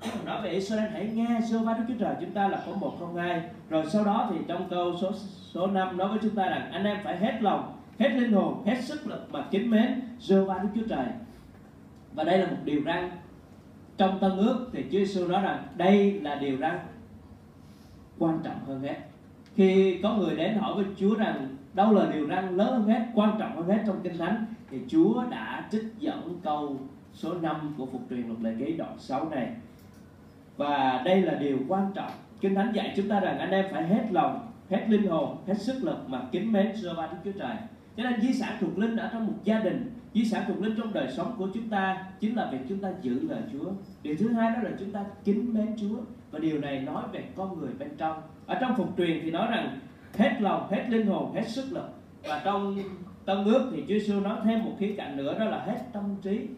nói 0.24 0.42
về 0.42 0.50
Israel, 0.50 0.88
hãy 0.92 1.10
nghe 1.14 1.40
sơ 1.50 1.64
ba 1.64 1.74
Đức 1.78 1.84
Chúa 1.88 1.98
Trời, 1.98 2.14
chúng 2.20 2.30
ta 2.30 2.48
là 2.48 2.62
có 2.66 2.72
một 2.72 2.96
không 2.98 3.16
hai 3.16 3.42
rồi 3.70 3.84
sau 3.86 4.04
đó 4.04 4.28
thì 4.30 4.38
trong 4.48 4.68
câu 4.70 4.96
số 5.00 5.12
số 5.52 5.66
5 5.66 5.96
nói 5.96 6.08
với 6.08 6.18
chúng 6.22 6.34
ta 6.34 6.44
rằng, 6.44 6.72
anh 6.72 6.84
em 6.84 6.96
phải 7.04 7.16
hết 7.16 7.42
lòng, 7.42 7.76
hết 7.98 8.08
linh 8.08 8.32
hồn, 8.32 8.62
hết 8.66 8.84
sức 8.84 9.06
lực 9.06 9.28
mà 9.32 9.44
kính 9.50 9.70
mến 9.70 10.00
sơ 10.18 10.44
ba 10.44 10.58
Đức 10.58 10.68
Chúa 10.74 10.88
Trời. 10.88 11.06
Và 12.14 12.24
đây 12.24 12.38
là 12.38 12.46
một 12.46 12.56
điều 12.64 12.82
răn 12.84 13.10
trong 13.98 14.18
tân 14.20 14.36
ước 14.36 14.66
thì 14.72 14.82
Chúa 14.82 14.98
Giêsu 14.98 15.28
nói 15.28 15.42
rằng 15.42 15.62
đây 15.76 16.12
là 16.12 16.34
điều 16.34 16.58
răn 16.58 16.78
quan 18.18 18.38
trọng 18.44 18.64
hơn 18.66 18.82
hết. 18.82 18.96
Khi 19.54 19.98
có 20.02 20.14
người 20.14 20.36
đến 20.36 20.54
hỏi 20.54 20.74
với 20.74 20.84
Chúa 20.96 21.14
rằng 21.14 21.56
đâu 21.74 21.92
là 21.92 22.10
điều 22.12 22.28
răn 22.28 22.56
lớn 22.56 22.68
hơn 22.72 22.84
hết, 22.84 23.06
quan 23.14 23.36
trọng 23.38 23.56
hơn 23.56 23.68
hết 23.68 23.82
trong 23.86 24.00
kinh 24.02 24.18
thánh, 24.18 24.44
thì 24.70 24.80
Chúa 24.88 25.24
đã 25.30 25.68
trích 25.72 25.84
dẫn 25.98 26.40
câu 26.42 26.76
số 27.14 27.34
5 27.34 27.74
của 27.76 27.86
phục 27.86 28.02
truyền 28.10 28.26
luật 28.26 28.40
lệ 28.40 28.54
ký 28.66 28.72
đoạn 28.72 28.94
6 28.98 29.28
này. 29.28 29.48
Và 30.56 31.02
đây 31.04 31.22
là 31.22 31.34
điều 31.34 31.58
quan 31.68 31.90
trọng. 31.94 32.10
Kinh 32.40 32.54
thánh 32.54 32.72
dạy 32.72 32.92
chúng 32.96 33.08
ta 33.08 33.20
rằng 33.20 33.38
anh 33.38 33.50
em 33.50 33.66
phải 33.72 33.88
hết 33.88 34.06
lòng, 34.10 34.52
hết 34.70 34.84
linh 34.88 35.06
hồn, 35.06 35.36
hết 35.46 35.58
sức 35.58 35.84
lực 35.84 35.98
mà 36.06 36.22
kính 36.32 36.52
mến 36.52 36.76
giê 36.76 36.90
ba 36.96 37.06
đức 37.06 37.18
chúa 37.24 37.38
trời. 37.38 37.56
Cho 37.96 38.02
nên 38.02 38.20
di 38.20 38.32
sản 38.32 38.56
thuộc 38.60 38.78
linh 38.78 38.96
ở 38.96 39.10
trong 39.12 39.26
một 39.26 39.34
gia 39.44 39.60
đình 39.60 39.92
di 40.14 40.24
sản 40.24 40.44
thuộc 40.48 40.62
linh 40.62 40.74
trong 40.76 40.92
đời 40.92 41.12
sống 41.16 41.34
của 41.38 41.48
chúng 41.54 41.68
ta 41.68 42.06
chính 42.20 42.36
là 42.36 42.48
việc 42.52 42.58
chúng 42.68 42.78
ta 42.78 42.88
giữ 43.02 43.28
lời 43.28 43.42
Chúa. 43.52 43.70
Điều 44.02 44.16
thứ 44.18 44.32
hai 44.32 44.50
đó 44.50 44.58
là 44.62 44.70
chúng 44.78 44.92
ta 44.92 45.04
kính 45.24 45.54
mến 45.54 45.76
Chúa. 45.80 45.96
Và 46.30 46.38
điều 46.38 46.60
này 46.60 46.80
nói 46.80 47.02
về 47.12 47.24
con 47.36 47.58
người 47.58 47.70
bên 47.78 47.88
trong. 47.98 48.22
Ở 48.46 48.58
trong 48.60 48.76
phục 48.76 48.96
truyền 48.96 49.20
thì 49.22 49.30
nói 49.30 49.46
rằng 49.50 49.78
hết 50.16 50.36
lòng, 50.40 50.68
hết 50.70 50.84
linh 50.88 51.06
hồn, 51.06 51.34
hết 51.34 51.48
sức 51.48 51.72
lực. 51.72 51.90
Và 52.28 52.42
trong 52.44 52.78
tân 53.24 53.44
ước 53.44 53.70
thì 53.72 53.80
Chúa 53.80 53.86
Giêsu 53.86 54.20
nói 54.20 54.36
thêm 54.44 54.64
một 54.64 54.72
khía 54.78 54.94
cạnh 54.96 55.16
nữa, 55.16 55.38
đó 55.38 55.44
là 55.44 55.64
hết 55.66 55.78
tâm 55.92 56.16
trí. 56.22 56.48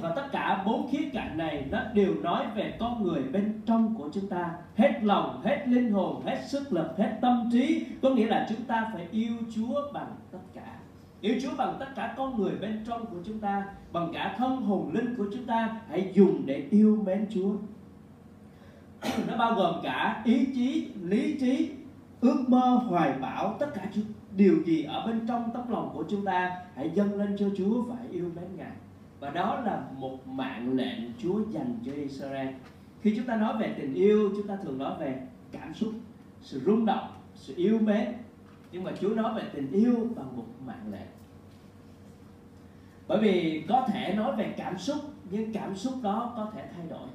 Và 0.00 0.12
tất 0.16 0.28
cả 0.32 0.62
bốn 0.66 0.90
khía 0.90 1.10
cạnh 1.12 1.38
này 1.38 1.66
nó 1.70 1.80
đều 1.94 2.14
nói 2.22 2.46
về 2.54 2.76
con 2.80 3.02
người 3.02 3.22
bên 3.22 3.60
trong 3.66 3.94
của 3.94 4.10
chúng 4.12 4.28
ta. 4.28 4.50
Hết 4.76 4.92
lòng, 5.02 5.42
hết 5.44 5.64
linh 5.68 5.90
hồn, 5.90 6.22
hết 6.26 6.38
sức 6.46 6.72
lực, 6.72 6.98
hết 6.98 7.18
tâm 7.20 7.48
trí. 7.52 7.86
Có 8.02 8.10
nghĩa 8.10 8.26
là 8.26 8.46
chúng 8.48 8.64
ta 8.66 8.90
phải 8.94 9.06
yêu 9.10 9.32
Chúa 9.54 9.92
bằng 9.92 10.16
tất 10.32 10.38
cả 10.54 10.75
yêu 11.26 11.36
Chúa 11.42 11.56
bằng 11.56 11.76
tất 11.80 11.86
cả 11.96 12.14
con 12.16 12.38
người 12.38 12.54
bên 12.60 12.84
trong 12.86 13.06
của 13.06 13.16
chúng 13.24 13.38
ta, 13.38 13.64
bằng 13.92 14.10
cả 14.14 14.34
thân 14.38 14.56
hồn 14.56 14.90
linh 14.92 15.14
của 15.16 15.26
chúng 15.32 15.44
ta, 15.44 15.80
hãy 15.88 16.12
dùng 16.14 16.46
để 16.46 16.66
yêu 16.70 17.02
mến 17.06 17.26
Chúa. 17.30 17.52
Nó 19.28 19.36
bao 19.36 19.54
gồm 19.54 19.74
cả 19.82 20.22
ý 20.24 20.46
chí, 20.54 20.88
lý 21.02 21.38
trí, 21.40 21.70
ước 22.20 22.44
mơ, 22.48 22.80
hoài 22.88 23.12
bão, 23.20 23.56
tất 23.58 23.66
cả 23.74 23.86
điều 24.36 24.62
gì 24.64 24.82
ở 24.82 25.06
bên 25.06 25.26
trong 25.28 25.50
tấm 25.54 25.70
lòng 25.70 25.90
của 25.94 26.04
chúng 26.10 26.24
ta, 26.24 26.56
hãy 26.74 26.90
dâng 26.94 27.14
lên 27.14 27.36
cho 27.38 27.46
Chúa 27.56 27.82
và 27.82 27.94
hãy 27.98 28.08
yêu 28.10 28.30
mến 28.36 28.56
Ngài. 28.56 28.72
Và 29.20 29.30
đó 29.30 29.60
là 29.64 29.84
một 29.98 30.26
mạng 30.26 30.72
lệnh 30.72 31.12
Chúa 31.18 31.40
dành 31.50 31.78
cho 31.86 31.92
Israel. 31.92 32.48
Khi 33.00 33.16
chúng 33.16 33.26
ta 33.26 33.36
nói 33.36 33.54
về 33.60 33.74
tình 33.78 33.94
yêu, 33.94 34.30
chúng 34.36 34.46
ta 34.46 34.56
thường 34.56 34.78
nói 34.78 34.92
về 35.00 35.22
cảm 35.52 35.74
xúc, 35.74 35.92
sự 36.40 36.60
rung 36.60 36.86
động, 36.86 37.08
sự 37.34 37.54
yêu 37.56 37.78
mến. 37.78 38.12
Nhưng 38.72 38.84
mà 38.84 38.92
Chúa 39.00 39.08
nói 39.08 39.34
về 39.34 39.42
tình 39.54 39.72
yêu 39.72 40.08
bằng 40.16 40.36
một 40.36 40.44
mạng 40.66 40.92
lệnh 40.92 41.15
bởi 43.08 43.18
vì 43.18 43.64
có 43.68 43.86
thể 43.88 44.14
nói 44.14 44.36
về 44.36 44.54
cảm 44.56 44.78
xúc, 44.78 44.98
nhưng 45.30 45.52
cảm 45.52 45.76
xúc 45.76 45.94
đó 46.02 46.32
có 46.36 46.50
thể 46.54 46.68
thay 46.76 46.86
đổi. 46.90 47.08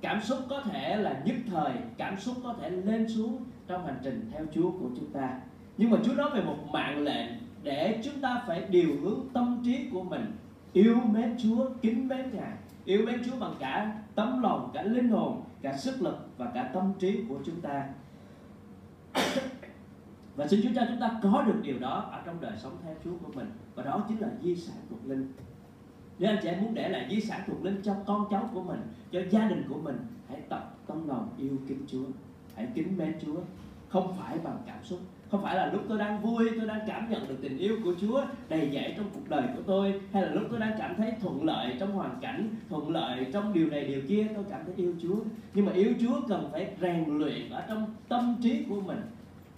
Cảm 0.00 0.20
xúc 0.20 0.38
có 0.48 0.60
thể 0.60 0.96
là 0.96 1.22
nhất 1.24 1.36
thời, 1.50 1.72
cảm 1.96 2.20
xúc 2.20 2.36
có 2.42 2.54
thể 2.60 2.70
lên 2.70 3.08
xuống 3.08 3.44
trong 3.66 3.86
hành 3.86 3.98
trình 4.02 4.30
theo 4.32 4.46
Chúa 4.52 4.70
của 4.70 4.88
chúng 4.96 5.12
ta. 5.12 5.40
Nhưng 5.76 5.90
mà 5.90 5.98
Chúa 6.04 6.14
nói 6.14 6.30
về 6.34 6.42
một 6.42 6.56
mạng 6.72 7.04
lệnh 7.04 7.28
để 7.62 8.00
chúng 8.04 8.20
ta 8.20 8.42
phải 8.46 8.64
điều 8.70 9.00
hướng 9.02 9.20
tâm 9.32 9.62
trí 9.64 9.88
của 9.92 10.02
mình. 10.02 10.36
Yêu 10.72 10.96
mến 11.04 11.36
Chúa, 11.42 11.70
kính 11.82 12.08
mến 12.08 12.30
Ngài. 12.32 12.52
Yêu 12.84 13.06
mến 13.06 13.22
Chúa 13.26 13.36
bằng 13.40 13.54
cả 13.58 14.02
tấm 14.14 14.42
lòng, 14.42 14.70
cả 14.74 14.82
linh 14.82 15.08
hồn, 15.08 15.42
cả 15.62 15.76
sức 15.76 16.02
lực 16.02 16.28
và 16.36 16.50
cả 16.54 16.70
tâm 16.74 16.92
trí 16.98 17.20
của 17.28 17.38
chúng 17.46 17.60
ta. 17.60 17.88
Và 20.36 20.46
xin 20.46 20.60
Chúa 20.62 20.70
cho 20.74 20.82
chúng 20.88 21.00
ta 21.00 21.10
có 21.22 21.42
được 21.46 21.60
điều 21.62 21.78
đó 21.78 22.08
ở 22.12 22.20
trong 22.26 22.40
đời 22.40 22.52
sống 22.56 22.76
theo 22.84 22.94
Chúa 23.04 23.16
của 23.24 23.32
mình 23.34 23.50
và 23.78 23.84
đó 23.84 24.04
chính 24.08 24.20
là 24.20 24.28
di 24.42 24.56
sản 24.56 24.76
thuộc 24.90 24.98
linh. 25.06 25.32
Nếu 26.18 26.30
anh 26.30 26.38
chị 26.42 26.48
em 26.48 26.62
muốn 26.62 26.74
để 26.74 26.88
lại 26.88 27.06
di 27.10 27.20
sản 27.20 27.40
thuộc 27.46 27.64
linh 27.64 27.80
cho 27.82 27.94
con 28.06 28.24
cháu 28.30 28.50
của 28.54 28.62
mình, 28.62 28.80
cho 29.12 29.20
gia 29.30 29.48
đình 29.48 29.64
của 29.68 29.78
mình, 29.78 29.96
hãy 30.28 30.40
tập 30.48 30.76
tâm 30.86 31.08
lòng 31.08 31.28
yêu 31.38 31.56
kính 31.68 31.82
Chúa. 31.86 32.04
Hãy 32.54 32.66
kính 32.74 32.96
mến 32.96 33.14
Chúa. 33.24 33.40
Không 33.88 34.16
phải 34.18 34.38
bằng 34.44 34.58
cảm 34.66 34.84
xúc. 34.84 34.98
Không 35.30 35.42
phải 35.42 35.56
là 35.56 35.72
lúc 35.72 35.82
tôi 35.88 35.98
đang 35.98 36.22
vui, 36.22 36.50
tôi 36.56 36.66
đang 36.66 36.80
cảm 36.86 37.10
nhận 37.10 37.28
được 37.28 37.36
tình 37.42 37.58
yêu 37.58 37.76
của 37.84 37.94
Chúa 38.00 38.22
đầy 38.48 38.70
dẫy 38.72 38.94
trong 38.96 39.06
cuộc 39.14 39.28
đời 39.28 39.42
của 39.56 39.62
tôi, 39.66 40.00
hay 40.12 40.22
là 40.22 40.28
lúc 40.28 40.42
tôi 40.50 40.60
đang 40.60 40.74
cảm 40.78 40.94
thấy 40.96 41.12
thuận 41.20 41.44
lợi 41.44 41.76
trong 41.80 41.92
hoàn 41.92 42.18
cảnh, 42.20 42.48
thuận 42.68 42.90
lợi 42.90 43.26
trong 43.32 43.52
điều 43.52 43.70
này, 43.70 43.84
điều 43.84 44.02
kia, 44.08 44.26
tôi 44.34 44.44
cảm 44.50 44.60
thấy 44.66 44.74
yêu 44.76 44.94
Chúa. 45.02 45.16
Nhưng 45.54 45.66
mà 45.66 45.72
yêu 45.72 45.92
Chúa 46.00 46.20
cần 46.28 46.48
phải 46.52 46.74
rèn 46.80 47.18
luyện 47.18 47.50
ở 47.50 47.64
trong 47.68 47.86
tâm 48.08 48.36
trí 48.42 48.64
của 48.68 48.80
mình 48.80 49.00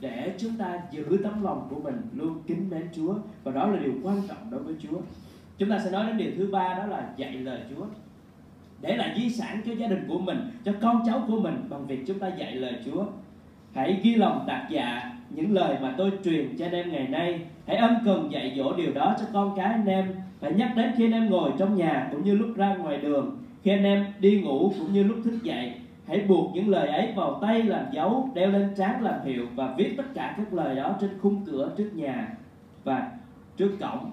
để 0.00 0.34
chúng 0.38 0.56
ta 0.56 0.80
giữ 0.90 1.18
tấm 1.22 1.42
lòng 1.42 1.66
của 1.70 1.80
mình 1.80 1.96
luôn 2.16 2.42
kính 2.46 2.70
mến 2.70 2.88
Chúa. 2.96 3.14
Và 3.44 3.52
đó 3.52 3.66
là 3.66 3.78
điều 3.78 3.92
quan 4.02 4.22
trọng 4.28 4.50
đối 4.50 4.62
với 4.62 4.74
Chúa. 4.82 4.98
Chúng 5.58 5.70
ta 5.70 5.78
sẽ 5.84 5.90
nói 5.90 6.06
đến 6.06 6.16
điều 6.16 6.30
thứ 6.36 6.48
ba, 6.52 6.74
đó 6.74 6.86
là 6.86 7.08
dạy 7.16 7.32
lời 7.32 7.60
Chúa. 7.70 7.84
Để 8.80 8.96
lại 8.96 9.14
di 9.16 9.30
sản 9.30 9.60
cho 9.66 9.72
gia 9.72 9.86
đình 9.86 10.04
của 10.08 10.18
mình, 10.18 10.38
cho 10.64 10.72
con 10.80 11.02
cháu 11.06 11.24
của 11.28 11.40
mình 11.40 11.64
bằng 11.68 11.86
việc 11.86 12.04
chúng 12.06 12.18
ta 12.18 12.28
dạy 12.28 12.54
lời 12.54 12.74
Chúa. 12.84 13.04
Hãy 13.74 14.00
ghi 14.02 14.14
lòng 14.14 14.44
tạc 14.46 14.66
dạ 14.70 15.12
những 15.30 15.52
lời 15.52 15.76
mà 15.82 15.94
tôi 15.98 16.10
truyền 16.24 16.56
cho 16.58 16.66
anh 16.66 16.72
em 16.72 16.92
ngày 16.92 17.08
nay. 17.08 17.40
Hãy 17.66 17.76
âm 17.76 17.94
cần 18.04 18.32
dạy 18.32 18.54
dỗ 18.56 18.76
điều 18.76 18.92
đó 18.92 19.16
cho 19.18 19.24
con 19.32 19.56
cái 19.56 19.66
anh 19.66 19.86
em. 19.86 20.14
Hãy 20.42 20.52
nhắc 20.52 20.72
đến 20.76 20.92
khi 20.96 21.04
anh 21.04 21.12
em 21.12 21.30
ngồi 21.30 21.50
trong 21.58 21.76
nhà 21.76 22.08
cũng 22.10 22.24
như 22.24 22.34
lúc 22.34 22.48
ra 22.56 22.74
ngoài 22.76 22.98
đường, 22.98 23.38
khi 23.62 23.70
anh 23.70 23.84
em 23.84 24.06
đi 24.20 24.40
ngủ 24.40 24.72
cũng 24.78 24.92
như 24.92 25.02
lúc 25.02 25.16
thức 25.24 25.38
dậy 25.42 25.74
hãy 26.10 26.20
buộc 26.28 26.54
những 26.54 26.68
lời 26.68 26.88
ấy 26.88 27.12
vào 27.16 27.38
tay 27.42 27.62
làm 27.62 27.84
dấu, 27.92 28.30
đeo 28.34 28.50
lên 28.50 28.74
trán 28.76 29.02
làm 29.02 29.24
hiệu 29.24 29.46
và 29.54 29.74
viết 29.78 29.94
tất 29.96 30.04
cả 30.14 30.34
các 30.36 30.52
lời 30.52 30.76
đó 30.76 30.96
trên 31.00 31.10
khung 31.22 31.44
cửa 31.46 31.70
trước 31.76 31.90
nhà 31.94 32.28
và 32.84 33.10
trước 33.56 33.76
cổng. 33.80 34.10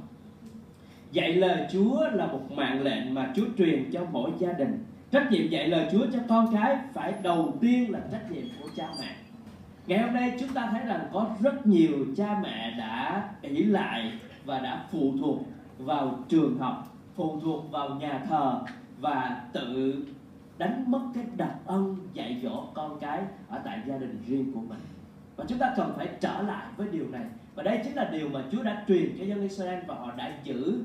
Dạy 1.12 1.34
lời 1.34 1.68
Chúa 1.72 2.10
là 2.14 2.28
một 2.28 2.52
mạng 2.52 2.82
lệnh 2.84 3.14
mà 3.14 3.34
Chúa 3.36 3.46
truyền 3.58 3.92
cho 3.92 4.02
mỗi 4.12 4.32
gia 4.38 4.52
đình. 4.52 4.84
Trách 5.12 5.32
nhiệm 5.32 5.50
dạy 5.50 5.68
lời 5.68 5.90
Chúa 5.92 6.06
cho 6.14 6.20
con 6.30 6.54
cái 6.54 6.78
phải 6.94 7.14
đầu 7.24 7.54
tiên 7.62 7.92
là 7.92 8.00
trách 8.12 8.32
nhiệm 8.32 8.46
của 8.62 8.70
cha 8.76 8.88
mẹ. 9.02 9.16
Ngày 9.88 10.00
hôm 10.00 10.14
nay 10.14 10.34
chúng 10.40 10.50
ta 10.54 10.68
thấy 10.72 10.82
rằng 10.86 11.08
có 11.14 11.30
rất 11.42 11.68
nhiều 11.68 12.06
cha 12.18 12.40
mẹ 12.44 12.76
đã 12.78 13.24
ỷ 13.42 13.64
lại 13.64 14.12
và 14.46 14.60
đã 14.60 14.86
phụ 14.92 15.14
thuộc 15.20 15.38
vào 15.78 16.20
trường 16.30 16.58
học, 16.58 16.98
phụ 17.16 17.40
thuộc 17.44 17.72
vào 17.72 17.90
nhà 17.90 18.22
thờ 18.30 18.60
và 19.00 19.42
tự 19.54 19.94
đánh 20.58 20.84
mất 20.88 21.02
cái 21.16 21.24
đặc 21.36 21.56
ân 21.66 21.98
dạy 22.14 22.40
dỗ 22.44 22.64
con 22.74 23.00
cái 23.00 23.22
ở 23.50 23.62
tại 23.66 23.82
gia 23.88 23.98
đình 23.98 24.24
riêng 24.28 24.52
của 24.54 24.60
mình. 24.60 24.80
Và 25.36 25.46
chúng 25.48 25.58
ta 25.58 25.74
cần 25.78 25.94
phải 25.98 26.08
trở 26.20 26.42
lại 26.42 26.66
với 26.78 26.88
điều 26.92 27.06
này. 27.12 27.26
Và 27.56 27.64
đây 27.64 27.82
chính 27.84 27.96
là 27.96 28.10
điều 28.12 28.30
mà 28.30 28.44
Chúa 28.52 28.64
đã 28.64 28.84
truyền 28.88 29.16
cho 29.20 29.26
dân 29.26 29.42
Israel 29.42 29.80
và 29.88 29.96
họ 29.96 30.12
đã 30.18 30.32
giữ 30.44 30.84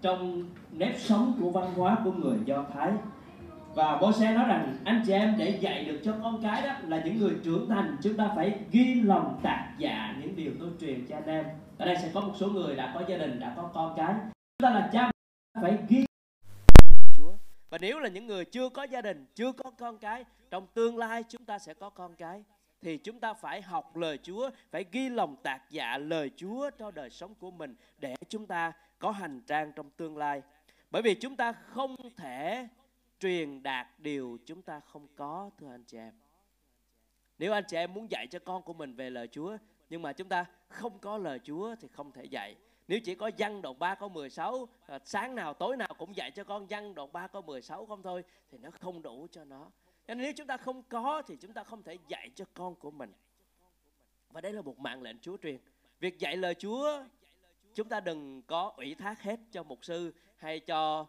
trong 0.00 0.44
nếp 0.72 0.98
sống 0.98 1.32
của 1.40 1.50
văn 1.50 1.74
hóa 1.74 1.96
của 2.04 2.12
người 2.12 2.38
Do 2.44 2.64
Thái. 2.74 2.92
Và 3.74 3.98
bố 4.00 4.12
xe 4.12 4.34
nói 4.34 4.44
rằng, 4.48 4.76
anh 4.84 5.02
chị 5.06 5.12
em 5.12 5.34
để 5.38 5.58
dạy 5.60 5.84
được 5.84 6.00
cho 6.04 6.14
con 6.22 6.42
cái 6.42 6.62
đó 6.62 6.72
là 6.86 7.02
những 7.04 7.18
người 7.18 7.36
trưởng 7.44 7.68
thành, 7.68 7.96
chúng 8.02 8.16
ta 8.16 8.30
phải 8.36 8.58
ghi 8.70 8.94
lòng 8.94 9.38
tạc 9.42 9.78
dạ 9.78 10.14
những 10.20 10.36
điều 10.36 10.52
tôi 10.60 10.68
truyền 10.80 11.06
cho 11.06 11.16
anh 11.16 11.26
em. 11.26 11.44
Ở 11.78 11.86
đây 11.86 11.96
sẽ 12.02 12.10
có 12.14 12.20
một 12.20 12.32
số 12.36 12.48
người 12.48 12.76
đã 12.76 12.92
có 12.94 13.02
gia 13.08 13.16
đình, 13.16 13.40
đã 13.40 13.52
có 13.56 13.62
con 13.62 13.94
cái. 13.96 14.14
Chúng 14.14 14.62
ta 14.62 14.70
là 14.70 14.90
cha, 14.92 15.10
phải 15.62 15.78
ghi 15.88 16.04
và 17.70 17.78
nếu 17.78 17.98
là 18.00 18.08
những 18.08 18.26
người 18.26 18.44
chưa 18.44 18.68
có 18.68 18.82
gia 18.82 19.02
đình 19.02 19.26
chưa 19.34 19.52
có 19.52 19.70
con 19.70 19.98
cái 19.98 20.24
trong 20.50 20.66
tương 20.74 20.98
lai 20.98 21.24
chúng 21.28 21.44
ta 21.44 21.58
sẽ 21.58 21.74
có 21.74 21.90
con 21.90 22.14
cái 22.14 22.44
thì 22.80 22.98
chúng 22.98 23.20
ta 23.20 23.34
phải 23.34 23.62
học 23.62 23.96
lời 23.96 24.18
Chúa, 24.22 24.50
phải 24.70 24.84
ghi 24.92 25.08
lòng 25.08 25.36
tạc 25.42 25.62
dạ 25.70 25.98
lời 25.98 26.30
Chúa 26.36 26.70
cho 26.78 26.90
đời 26.90 27.10
sống 27.10 27.34
của 27.34 27.50
mình 27.50 27.74
để 27.98 28.14
chúng 28.28 28.46
ta 28.46 28.72
có 28.98 29.10
hành 29.10 29.40
trang 29.46 29.72
trong 29.72 29.90
tương 29.90 30.16
lai. 30.16 30.42
Bởi 30.90 31.02
vì 31.02 31.14
chúng 31.14 31.36
ta 31.36 31.52
không 31.52 31.96
thể 32.16 32.68
truyền 33.20 33.62
đạt 33.62 33.86
điều 33.98 34.38
chúng 34.46 34.62
ta 34.62 34.80
không 34.80 35.06
có 35.16 35.50
thưa 35.58 35.70
anh 35.70 35.84
chị 35.84 35.98
em. 35.98 36.12
Nếu 37.38 37.52
anh 37.52 37.64
chị 37.68 37.76
em 37.76 37.94
muốn 37.94 38.10
dạy 38.10 38.26
cho 38.26 38.38
con 38.38 38.62
của 38.62 38.72
mình 38.72 38.94
về 38.94 39.10
lời 39.10 39.28
Chúa 39.28 39.56
nhưng 39.90 40.02
mà 40.02 40.12
chúng 40.12 40.28
ta 40.28 40.44
không 40.68 40.98
có 40.98 41.18
lời 41.18 41.38
Chúa 41.44 41.74
thì 41.80 41.88
không 41.88 42.12
thể 42.12 42.24
dạy. 42.24 42.56
Nếu 42.90 43.00
chỉ 43.00 43.14
có 43.14 43.30
văn 43.38 43.62
đoạn 43.62 43.78
3 43.78 43.94
câu 43.94 44.08
16 44.08 44.68
à, 44.86 44.98
sáng 45.04 45.34
nào 45.34 45.54
tối 45.54 45.76
nào 45.76 45.88
cũng 45.98 46.16
dạy 46.16 46.30
cho 46.30 46.44
con 46.44 46.66
văn 46.66 46.94
đoạn 46.94 47.12
3 47.12 47.26
câu 47.26 47.42
16 47.42 47.86
không 47.86 48.02
thôi 48.02 48.24
thì 48.50 48.58
nó 48.58 48.70
không 48.70 49.02
đủ 49.02 49.26
cho 49.30 49.44
nó. 49.44 49.70
Nên 50.06 50.18
nếu 50.18 50.32
chúng 50.36 50.46
ta 50.46 50.56
không 50.56 50.82
có 50.82 51.22
thì 51.26 51.36
chúng 51.40 51.52
ta 51.52 51.64
không 51.64 51.82
thể 51.82 51.96
dạy 52.08 52.30
cho 52.34 52.44
con 52.54 52.74
của 52.74 52.90
mình. 52.90 53.12
Và 54.30 54.40
đây 54.40 54.52
là 54.52 54.62
một 54.62 54.78
mạng 54.78 55.02
lệnh 55.02 55.18
Chúa 55.18 55.36
truyền. 55.36 55.58
Việc 56.00 56.18
dạy 56.18 56.36
lời 56.36 56.54
Chúa 56.54 57.04
chúng 57.74 57.88
ta 57.88 58.00
đừng 58.00 58.42
có 58.42 58.72
ủy 58.76 58.94
thác 58.94 59.22
hết 59.22 59.40
cho 59.52 59.62
mục 59.62 59.84
sư 59.84 60.14
hay 60.36 60.60
cho 60.60 61.06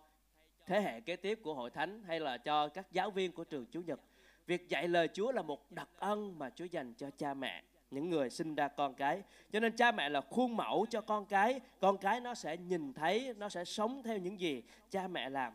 thế 0.65 0.81
hệ 0.81 0.99
kế 0.99 1.15
tiếp 1.15 1.39
của 1.43 1.53
hội 1.53 1.69
thánh 1.69 2.03
hay 2.03 2.19
là 2.19 2.37
cho 2.37 2.67
các 2.67 2.91
giáo 2.91 3.11
viên 3.11 3.31
của 3.31 3.43
trường 3.43 3.65
Chủ 3.65 3.81
nhật. 3.81 3.99
Việc 4.45 4.69
dạy 4.69 4.87
lời 4.87 5.07
Chúa 5.13 5.31
là 5.31 5.41
một 5.41 5.71
đặc 5.71 5.89
ân 5.97 6.39
mà 6.39 6.49
Chúa 6.49 6.65
dành 6.65 6.93
cho 6.93 7.09
cha 7.17 7.33
mẹ, 7.33 7.63
những 7.91 8.09
người 8.09 8.29
sinh 8.29 8.55
ra 8.55 8.67
con 8.67 8.93
cái. 8.93 9.23
Cho 9.51 9.59
nên 9.59 9.75
cha 9.75 9.91
mẹ 9.91 10.09
là 10.09 10.21
khuôn 10.21 10.57
mẫu 10.57 10.85
cho 10.89 11.01
con 11.01 11.25
cái, 11.25 11.59
con 11.79 11.97
cái 11.97 12.19
nó 12.19 12.33
sẽ 12.33 12.57
nhìn 12.57 12.93
thấy, 12.93 13.33
nó 13.37 13.49
sẽ 13.49 13.65
sống 13.65 14.03
theo 14.03 14.17
những 14.17 14.39
gì 14.39 14.63
cha 14.89 15.07
mẹ 15.07 15.29
làm. 15.29 15.53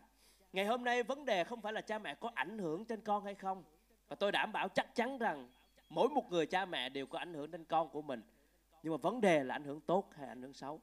Ngày 0.53 0.65
hôm 0.65 0.83
nay 0.83 1.03
vấn 1.03 1.25
đề 1.25 1.43
không 1.43 1.61
phải 1.61 1.73
là 1.73 1.81
cha 1.81 1.99
mẹ 1.99 2.15
có 2.15 2.31
ảnh 2.33 2.57
hưởng 2.57 2.85
trên 2.85 3.01
con 3.01 3.23
hay 3.23 3.35
không. 3.35 3.63
Và 4.07 4.15
tôi 4.15 4.31
đảm 4.31 4.51
bảo 4.51 4.69
chắc 4.69 4.95
chắn 4.95 5.17
rằng 5.17 5.47
mỗi 5.89 6.09
một 6.09 6.31
người 6.31 6.45
cha 6.45 6.65
mẹ 6.65 6.89
đều 6.89 7.05
có 7.05 7.19
ảnh 7.19 7.33
hưởng 7.33 7.51
đến 7.51 7.63
con 7.63 7.89
của 7.89 8.01
mình. 8.01 8.21
Nhưng 8.83 8.93
mà 8.93 8.97
vấn 8.97 9.21
đề 9.21 9.43
là 9.43 9.55
ảnh 9.55 9.63
hưởng 9.63 9.81
tốt 9.81 10.09
hay 10.17 10.27
ảnh 10.27 10.41
hưởng 10.41 10.53
xấu 10.53 10.81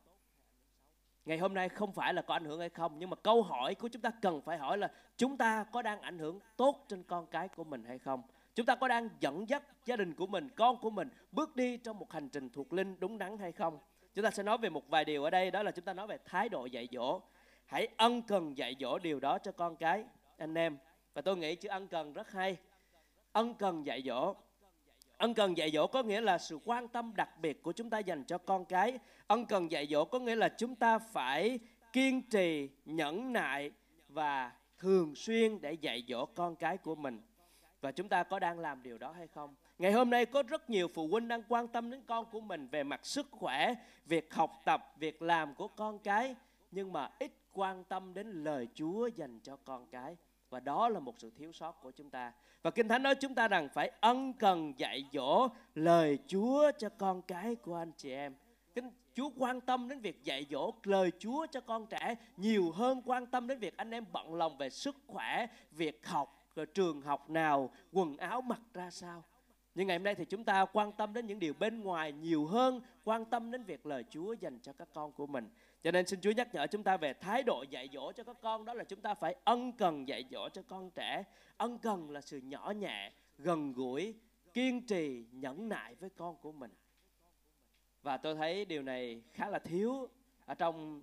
ngày 1.25 1.39
hôm 1.39 1.55
nay 1.55 1.69
không 1.69 1.93
phải 1.93 2.15
là 2.15 2.23
có 2.23 2.35
ảnh 2.35 2.45
hưởng 2.45 2.61
hay 2.61 2.69
không, 2.69 2.99
nhưng 2.99 3.11
mà 3.11 3.17
câu 3.17 3.43
hỏi 3.43 3.75
của 3.75 3.89
chúng 3.89 4.03
ta 4.03 4.11
cần 4.23 4.41
phải 4.43 4.59
hỏi 4.59 4.79
là 4.79 4.91
chúng 5.17 5.37
ta 5.37 5.65
có 5.73 5.83
đang 5.83 6.01
ảnh 6.01 6.19
hưởng 6.19 6.41
tốt 6.57 6.85
trên 6.89 7.03
con 7.03 7.27
cái 7.27 7.49
của 7.49 7.65
mình 7.65 7.85
hay 7.85 7.99
không? 7.99 8.23
Chúng 8.55 8.67
ta 8.67 8.75
có 8.75 8.89
đang 8.89 9.09
dẫn 9.21 9.49
dắt 9.49 9.63
gia 9.85 9.97
đình 9.97 10.15
của 10.15 10.27
mình, 10.27 10.49
con 10.49 10.81
của 10.81 10.91
mình 10.91 11.09
bước 11.33 11.57
đi 11.57 11.77
trong 11.77 11.99
một 11.99 12.13
hành 12.13 12.29
trình 12.29 12.51
thuộc 12.51 12.73
linh 12.73 12.97
đúng 13.01 13.19
đắn 13.19 13.39
hay 13.39 13.53
không? 13.53 13.79
Chúng 14.15 14.25
ta 14.25 14.31
sẽ 14.31 14.43
nói 14.43 14.59
về 14.59 14.69
một 14.69 14.89
vài 14.89 15.05
điều 15.05 15.25
ở 15.25 15.31
đây, 15.31 15.51
đó 15.51 15.63
là 15.63 15.71
chúng 15.71 15.85
ta 15.85 15.93
nói 15.93 16.07
về 16.07 16.19
thái 16.25 16.49
độ 16.49 16.67
dạy 16.67 16.89
dỗ. 16.93 17.21
Hãy 17.67 17.89
ân 17.97 18.23
cần 18.23 18.59
dạy 18.59 18.77
dỗ 18.81 18.99
điều 18.99 19.21
đó 19.21 19.39
cho 19.39 19.53
con 19.53 19.77
cái, 19.77 20.05
anh 20.39 20.55
em. 20.55 20.79
Và 21.15 21.23
tôi 21.23 21.37
nghĩ 21.37 21.55
chữ 21.55 21.69
ân 21.69 21.89
cần 21.89 22.13
rất 22.13 22.33
hay. 22.33 22.57
Ân 23.33 23.55
cần 23.55 23.87
dạy 23.87 24.03
dỗ 24.07 24.35
ân 25.19 25.35
cần 25.35 25.57
dạy 25.57 25.71
dỗ 25.71 25.87
có 25.87 26.03
nghĩa 26.03 26.21
là 26.21 26.39
sự 26.39 26.59
quan 26.65 26.89
tâm 26.89 27.13
đặc 27.17 27.31
biệt 27.41 27.63
của 27.63 27.73
chúng 27.73 27.91
ta 27.91 27.99
dành 27.99 28.25
cho 28.25 28.39
con 28.39 28.65
cái. 28.65 28.99
Ân 29.27 29.47
cần 29.47 29.71
dạy 29.71 29.87
dỗ 29.91 30.05
có 30.05 30.19
nghĩa 30.19 30.37
là 30.37 30.49
chúng 30.49 30.77
ta 30.77 30.99
phải 30.99 31.59
kiên 31.93 32.23
trì, 32.23 32.71
nhẫn 32.85 33.33
nại 33.33 33.71
và 34.09 34.53
thường 34.79 35.15
xuyên 35.15 35.61
để 35.61 35.73
dạy 35.73 36.05
dỗ 36.09 36.27
con 36.27 36.57
cái 36.57 36.79
của 36.79 36.95
mình. 36.95 37.21
Và 37.81 37.93
chúng 37.93 38.09
ta 38.09 38.23
có 38.23 38.39
đang 38.39 38.59
làm 38.59 38.83
điều 38.83 38.99
đó 38.99 39.13
hay 39.13 39.27
không? 39.27 39.55
Ngày 39.79 39.93
hôm 39.93 40.11
nay 40.11 40.27
có 40.27 40.43
rất 40.43 40.71
nhiều 40.71 40.89
phụ 40.89 41.09
huynh 41.09 41.29
đang 41.29 41.43
quan 41.49 41.69
tâm 41.69 41.91
đến 41.91 42.03
con 42.07 42.31
của 42.31 42.41
mình 42.41 42.69
về 42.69 42.83
mặt 42.85 43.07
sức 43.07 43.27
khỏe, 43.31 43.75
việc 44.07 44.35
học 44.35 44.63
tập, 44.65 44.95
việc 44.99 45.23
làm 45.23 45.55
của 45.55 45.69
con 45.69 45.99
cái, 45.99 46.35
nhưng 46.71 46.93
mà 46.93 47.11
ít 47.19 47.33
quan 47.53 47.85
tâm 47.85 48.15
đến 48.15 48.45
lời 48.45 48.69
chúa 48.75 49.07
dành 49.07 49.41
cho 49.43 49.57
con 49.57 49.87
cái 49.87 50.17
và 50.51 50.61
đó 50.61 50.89
là 50.89 51.01
một 51.01 51.15
sự 51.19 51.31
thiếu 51.39 51.53
sót 51.53 51.81
của 51.83 51.91
chúng 51.91 52.11
ta 52.11 52.33
và 52.63 52.71
kinh 52.71 52.89
thánh 52.89 53.03
nói 53.03 53.15
chúng 53.15 53.35
ta 53.35 53.49
rằng 53.49 53.69
phải 53.75 53.91
ân 54.01 54.33
cần 54.33 54.73
dạy 54.77 55.05
dỗ 55.13 55.49
lời 55.75 56.19
chúa 56.27 56.71
cho 56.79 56.89
con 56.89 57.23
cái 57.23 57.55
của 57.55 57.77
anh 57.77 57.93
chị 57.97 58.11
em 58.11 58.35
Kinh 58.75 58.91
Chúa 59.15 59.31
quan 59.37 59.61
tâm 59.61 59.89
đến 59.89 60.01
việc 60.01 60.25
dạy 60.25 60.47
dỗ 60.51 60.73
lời 60.83 61.13
Chúa 61.19 61.47
cho 61.47 61.61
con 61.61 61.87
trẻ 61.87 62.15
nhiều 62.37 62.71
hơn 62.71 63.03
quan 63.05 63.27
tâm 63.27 63.47
đến 63.47 63.59
việc 63.59 63.77
anh 63.77 63.91
em 63.91 64.05
bận 64.13 64.35
lòng 64.35 64.59
về 64.59 64.71
sức 64.71 64.97
khỏe, 65.07 65.47
việc 65.73 66.07
học, 66.07 66.49
rồi 66.55 66.67
trường 66.67 67.01
học 67.01 67.31
nào, 67.31 67.71
quần 67.93 68.17
áo 68.17 68.41
mặc 68.41 68.61
ra 68.75 68.91
sao. 68.91 69.25
Nhưng 69.75 69.87
ngày 69.87 69.99
hôm 69.99 70.05
nay 70.05 70.15
thì 70.15 70.25
chúng 70.25 70.45
ta 70.45 70.65
quan 70.65 70.93
tâm 70.93 71.13
đến 71.13 71.27
những 71.27 71.39
điều 71.39 71.55
bên 71.55 71.81
ngoài 71.81 72.13
nhiều 72.13 72.47
hơn 72.47 72.81
quan 73.05 73.25
tâm 73.25 73.51
đến 73.51 73.63
việc 73.63 73.87
lời 73.87 74.05
Chúa 74.11 74.33
dành 74.33 74.59
cho 74.63 74.73
các 74.73 74.89
con 74.93 75.13
của 75.13 75.27
mình. 75.27 75.49
Cho 75.83 75.91
nên 75.91 76.07
xin 76.07 76.21
Chúa 76.21 76.31
nhắc 76.31 76.55
nhở 76.55 76.67
chúng 76.67 76.83
ta 76.83 76.97
về 76.97 77.13
thái 77.13 77.43
độ 77.43 77.65
dạy 77.71 77.89
dỗ 77.93 78.13
cho 78.13 78.25
các 78.25 78.37
con 78.41 78.65
đó 78.65 78.75
là 78.75 78.85
chúng 78.85 79.01
ta 79.01 79.15
phải 79.15 79.37
ân 79.45 79.73
cần 79.73 80.09
dạy 80.09 80.25
dỗ 80.31 80.49
cho 80.49 80.63
con 80.63 80.91
trẻ. 80.91 81.25
Ân 81.57 81.79
cần 81.79 82.11
là 82.11 82.21
sự 82.21 82.39
nhỏ 82.39 82.73
nhẹ, 82.77 83.13
gần 83.39 83.73
gũi, 83.73 84.15
kiên 84.55 84.87
trì, 84.87 85.25
nhẫn 85.33 85.69
nại 85.69 85.95
với 85.95 86.11
con 86.11 86.37
của 86.37 86.53
mình. 86.53 86.71
Và 88.03 88.17
tôi 88.17 88.35
thấy 88.35 88.65
điều 88.65 88.83
này 88.83 89.23
khá 89.33 89.49
là 89.49 89.59
thiếu 89.59 90.09
ở 90.47 90.55
trong 90.55 91.03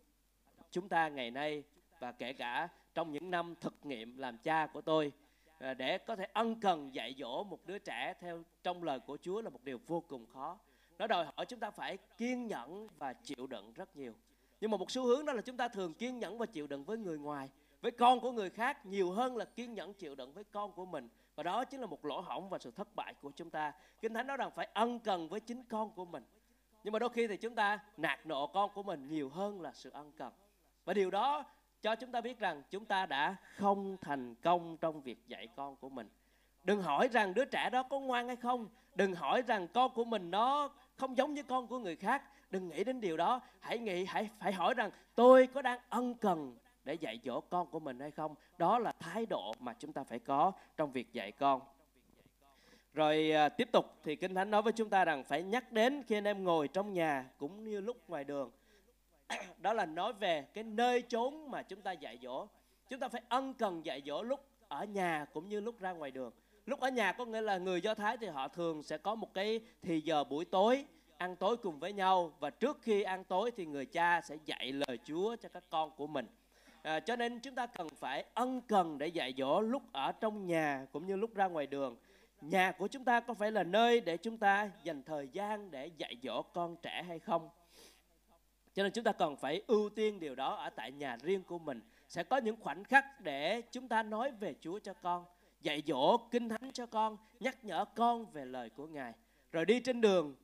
chúng 0.71 0.89
ta 0.89 1.09
ngày 1.09 1.31
nay 1.31 1.63
và 1.99 2.11
kể 2.11 2.33
cả 2.33 2.67
trong 2.93 3.11
những 3.11 3.31
năm 3.31 3.55
thực 3.61 3.85
nghiệm 3.85 4.17
làm 4.17 4.37
cha 4.37 4.67
của 4.67 4.81
tôi 4.81 5.11
Ờ, 5.61 5.73
để 5.73 5.97
có 5.97 6.15
thể 6.15 6.27
ân 6.33 6.55
cần 6.55 6.93
dạy 6.93 7.15
dỗ 7.19 7.43
một 7.43 7.65
đứa 7.65 7.77
trẻ 7.77 8.13
theo 8.19 8.43
trong 8.63 8.83
lời 8.83 8.99
của 8.99 9.17
Chúa 9.21 9.41
là 9.41 9.49
một 9.49 9.63
điều 9.63 9.79
vô 9.87 10.03
cùng 10.07 10.25
khó. 10.25 10.59
Nó 10.99 11.07
đòi 11.07 11.25
hỏi 11.25 11.45
chúng 11.45 11.59
ta 11.59 11.71
phải 11.71 11.97
kiên 12.17 12.47
nhẫn 12.47 12.87
và 12.97 13.13
chịu 13.13 13.47
đựng 13.47 13.73
rất 13.73 13.95
nhiều. 13.95 14.13
Nhưng 14.61 14.71
mà 14.71 14.77
một 14.77 14.91
xu 14.91 15.05
hướng 15.05 15.25
đó 15.25 15.33
là 15.33 15.41
chúng 15.41 15.57
ta 15.57 15.67
thường 15.67 15.93
kiên 15.93 16.19
nhẫn 16.19 16.37
và 16.37 16.45
chịu 16.45 16.67
đựng 16.67 16.83
với 16.83 16.97
người 16.97 17.17
ngoài, 17.17 17.49
với 17.81 17.91
con 17.91 18.19
của 18.19 18.31
người 18.31 18.49
khác 18.49 18.85
nhiều 18.85 19.11
hơn 19.11 19.37
là 19.37 19.45
kiên 19.45 19.73
nhẫn 19.73 19.93
chịu 19.93 20.15
đựng 20.15 20.33
với 20.33 20.43
con 20.43 20.71
của 20.71 20.85
mình. 20.85 21.09
Và 21.35 21.43
đó 21.43 21.65
chính 21.65 21.79
là 21.79 21.87
một 21.87 22.05
lỗ 22.05 22.21
hổng 22.21 22.49
và 22.49 22.59
sự 22.59 22.71
thất 22.71 22.95
bại 22.95 23.13
của 23.21 23.31
chúng 23.35 23.49
ta. 23.49 23.73
Kinh 24.01 24.13
Thánh 24.13 24.27
nói 24.27 24.37
rằng 24.37 24.51
phải 24.55 24.69
ân 24.73 24.99
cần 24.99 25.29
với 25.29 25.39
chính 25.39 25.63
con 25.63 25.91
của 25.91 26.05
mình 26.05 26.23
nhưng 26.83 26.91
mà 26.91 26.99
đôi 26.99 27.09
khi 27.09 27.27
thì 27.27 27.37
chúng 27.37 27.55
ta 27.55 27.79
nạt 27.97 28.25
nộ 28.25 28.47
con 28.47 28.69
của 28.73 28.83
mình 28.83 29.07
nhiều 29.07 29.29
hơn 29.29 29.61
là 29.61 29.71
sự 29.73 29.89
ân 29.89 30.11
cần 30.11 30.33
và 30.85 30.93
điều 30.93 31.11
đó 31.11 31.45
cho 31.81 31.95
chúng 31.95 32.11
ta 32.11 32.21
biết 32.21 32.39
rằng 32.39 32.61
chúng 32.69 32.85
ta 32.85 33.05
đã 33.05 33.35
không 33.55 33.97
thành 34.01 34.35
công 34.35 34.77
trong 34.77 35.01
việc 35.01 35.27
dạy 35.27 35.47
con 35.55 35.75
của 35.75 35.89
mình. 35.89 36.09
Đừng 36.63 36.81
hỏi 36.81 37.07
rằng 37.11 37.33
đứa 37.33 37.45
trẻ 37.45 37.69
đó 37.69 37.83
có 37.83 37.99
ngoan 37.99 38.27
hay 38.27 38.35
không. 38.35 38.67
Đừng 38.95 39.15
hỏi 39.15 39.41
rằng 39.47 39.67
con 39.73 39.93
của 39.93 40.05
mình 40.05 40.31
nó 40.31 40.69
không 40.95 41.17
giống 41.17 41.33
như 41.33 41.43
con 41.43 41.67
của 41.67 41.79
người 41.79 41.95
khác. 41.95 42.23
Đừng 42.51 42.69
nghĩ 42.69 42.83
đến 42.83 43.01
điều 43.01 43.17
đó. 43.17 43.41
Hãy 43.59 43.79
nghĩ 43.79 44.05
hãy 44.05 44.29
phải 44.39 44.53
hỏi 44.53 44.73
rằng 44.73 44.91
tôi 45.15 45.47
có 45.47 45.61
đang 45.61 45.79
ân 45.89 46.13
cần 46.13 46.57
để 46.83 46.93
dạy 46.93 47.19
dỗ 47.23 47.41
con 47.41 47.67
của 47.67 47.79
mình 47.79 47.99
hay 47.99 48.11
không? 48.11 48.35
Đó 48.57 48.79
là 48.79 48.91
thái 48.99 49.25
độ 49.25 49.53
mà 49.59 49.73
chúng 49.79 49.93
ta 49.93 50.03
phải 50.03 50.19
có 50.19 50.51
trong 50.77 50.91
việc 50.91 51.13
dạy 51.13 51.31
con. 51.31 51.61
Rồi 52.93 53.31
à, 53.31 53.49
tiếp 53.49 53.69
tục 53.71 53.85
thì 54.03 54.15
kinh 54.15 54.35
thánh 54.35 54.51
nói 54.51 54.61
với 54.61 54.73
chúng 54.73 54.89
ta 54.89 55.05
rằng 55.05 55.23
phải 55.23 55.43
nhắc 55.43 55.71
đến 55.71 56.03
khi 56.07 56.17
anh 56.17 56.27
em 56.27 56.43
ngồi 56.43 56.67
trong 56.67 56.93
nhà 56.93 57.29
cũng 57.37 57.63
như 57.63 57.81
lúc 57.81 58.09
ngoài 58.09 58.23
đường 58.23 58.51
đó 59.57 59.73
là 59.73 59.85
nói 59.85 60.13
về 60.13 60.45
cái 60.53 60.63
nơi 60.63 61.03
chốn 61.07 61.51
mà 61.51 61.61
chúng 61.61 61.81
ta 61.81 61.91
dạy 61.91 62.19
dỗ. 62.23 62.47
Chúng 62.89 62.99
ta 62.99 63.07
phải 63.07 63.21
ân 63.29 63.53
cần 63.53 63.85
dạy 63.85 64.01
dỗ 64.05 64.23
lúc 64.23 64.45
ở 64.67 64.85
nhà 64.85 65.25
cũng 65.33 65.49
như 65.49 65.59
lúc 65.59 65.79
ra 65.79 65.91
ngoài 65.91 66.11
đường. 66.11 66.31
Lúc 66.65 66.79
ở 66.79 66.89
nhà 66.89 67.11
có 67.11 67.25
nghĩa 67.25 67.41
là 67.41 67.57
người 67.57 67.81
do 67.81 67.93
thái 67.93 68.17
thì 68.17 68.27
họ 68.27 68.47
thường 68.47 68.83
sẽ 68.83 68.97
có 68.97 69.15
một 69.15 69.33
cái 69.33 69.59
thì 69.81 70.01
giờ 70.01 70.23
buổi 70.23 70.45
tối 70.45 70.85
ăn 71.17 71.35
tối 71.35 71.57
cùng 71.57 71.79
với 71.79 71.93
nhau 71.93 72.31
và 72.39 72.49
trước 72.49 72.79
khi 72.81 73.01
ăn 73.01 73.23
tối 73.23 73.51
thì 73.57 73.65
người 73.65 73.85
cha 73.85 74.21
sẽ 74.21 74.37
dạy 74.45 74.71
lời 74.71 74.99
chúa 75.03 75.35
cho 75.35 75.49
các 75.49 75.63
con 75.69 75.91
của 75.91 76.07
mình. 76.07 76.27
À, 76.81 76.99
cho 76.99 77.15
nên 77.15 77.39
chúng 77.39 77.55
ta 77.55 77.67
cần 77.67 77.87
phải 77.89 78.25
ân 78.33 78.61
cần 78.61 78.97
để 78.97 79.07
dạy 79.07 79.33
dỗ 79.37 79.61
lúc 79.61 79.83
ở 79.91 80.11
trong 80.11 80.47
nhà 80.47 80.85
cũng 80.91 81.07
như 81.07 81.15
lúc 81.15 81.35
ra 81.35 81.47
ngoài 81.47 81.67
đường. 81.67 81.95
Nhà 82.41 82.71
của 82.71 82.87
chúng 82.87 83.03
ta 83.03 83.19
có 83.19 83.33
phải 83.33 83.51
là 83.51 83.63
nơi 83.63 84.01
để 84.01 84.17
chúng 84.17 84.37
ta 84.37 84.69
dành 84.83 85.03
thời 85.03 85.27
gian 85.27 85.71
để 85.71 85.89
dạy 85.97 86.15
dỗ 86.23 86.41
con 86.41 86.75
trẻ 86.81 87.03
hay 87.07 87.19
không? 87.19 87.49
Cho 88.73 88.83
nên 88.83 88.91
chúng 88.91 89.03
ta 89.03 89.11
cần 89.11 89.35
phải 89.35 89.61
ưu 89.67 89.89
tiên 89.89 90.19
điều 90.19 90.35
đó 90.35 90.55
ở 90.55 90.69
tại 90.69 90.91
nhà 90.91 91.17
riêng 91.21 91.43
của 91.43 91.59
mình. 91.59 91.81
Sẽ 92.07 92.23
có 92.23 92.37
những 92.37 92.55
khoảnh 92.59 92.83
khắc 92.83 93.21
để 93.21 93.61
chúng 93.71 93.87
ta 93.87 94.03
nói 94.03 94.31
về 94.31 94.55
chúa 94.61 94.79
cho 94.79 94.93
con, 94.93 95.25
dạy 95.61 95.83
dỗ 95.87 96.17
kinh 96.17 96.49
thánh 96.49 96.71
cho 96.73 96.85
con, 96.85 97.17
nhắc 97.39 97.63
nhở 97.63 97.85
con 97.85 98.25
về 98.31 98.45
lời 98.45 98.69
của 98.69 98.87
ngài. 98.87 99.13
Rồi 99.51 99.65
đi 99.65 99.79
trên 99.79 100.01
đường, 100.01 100.35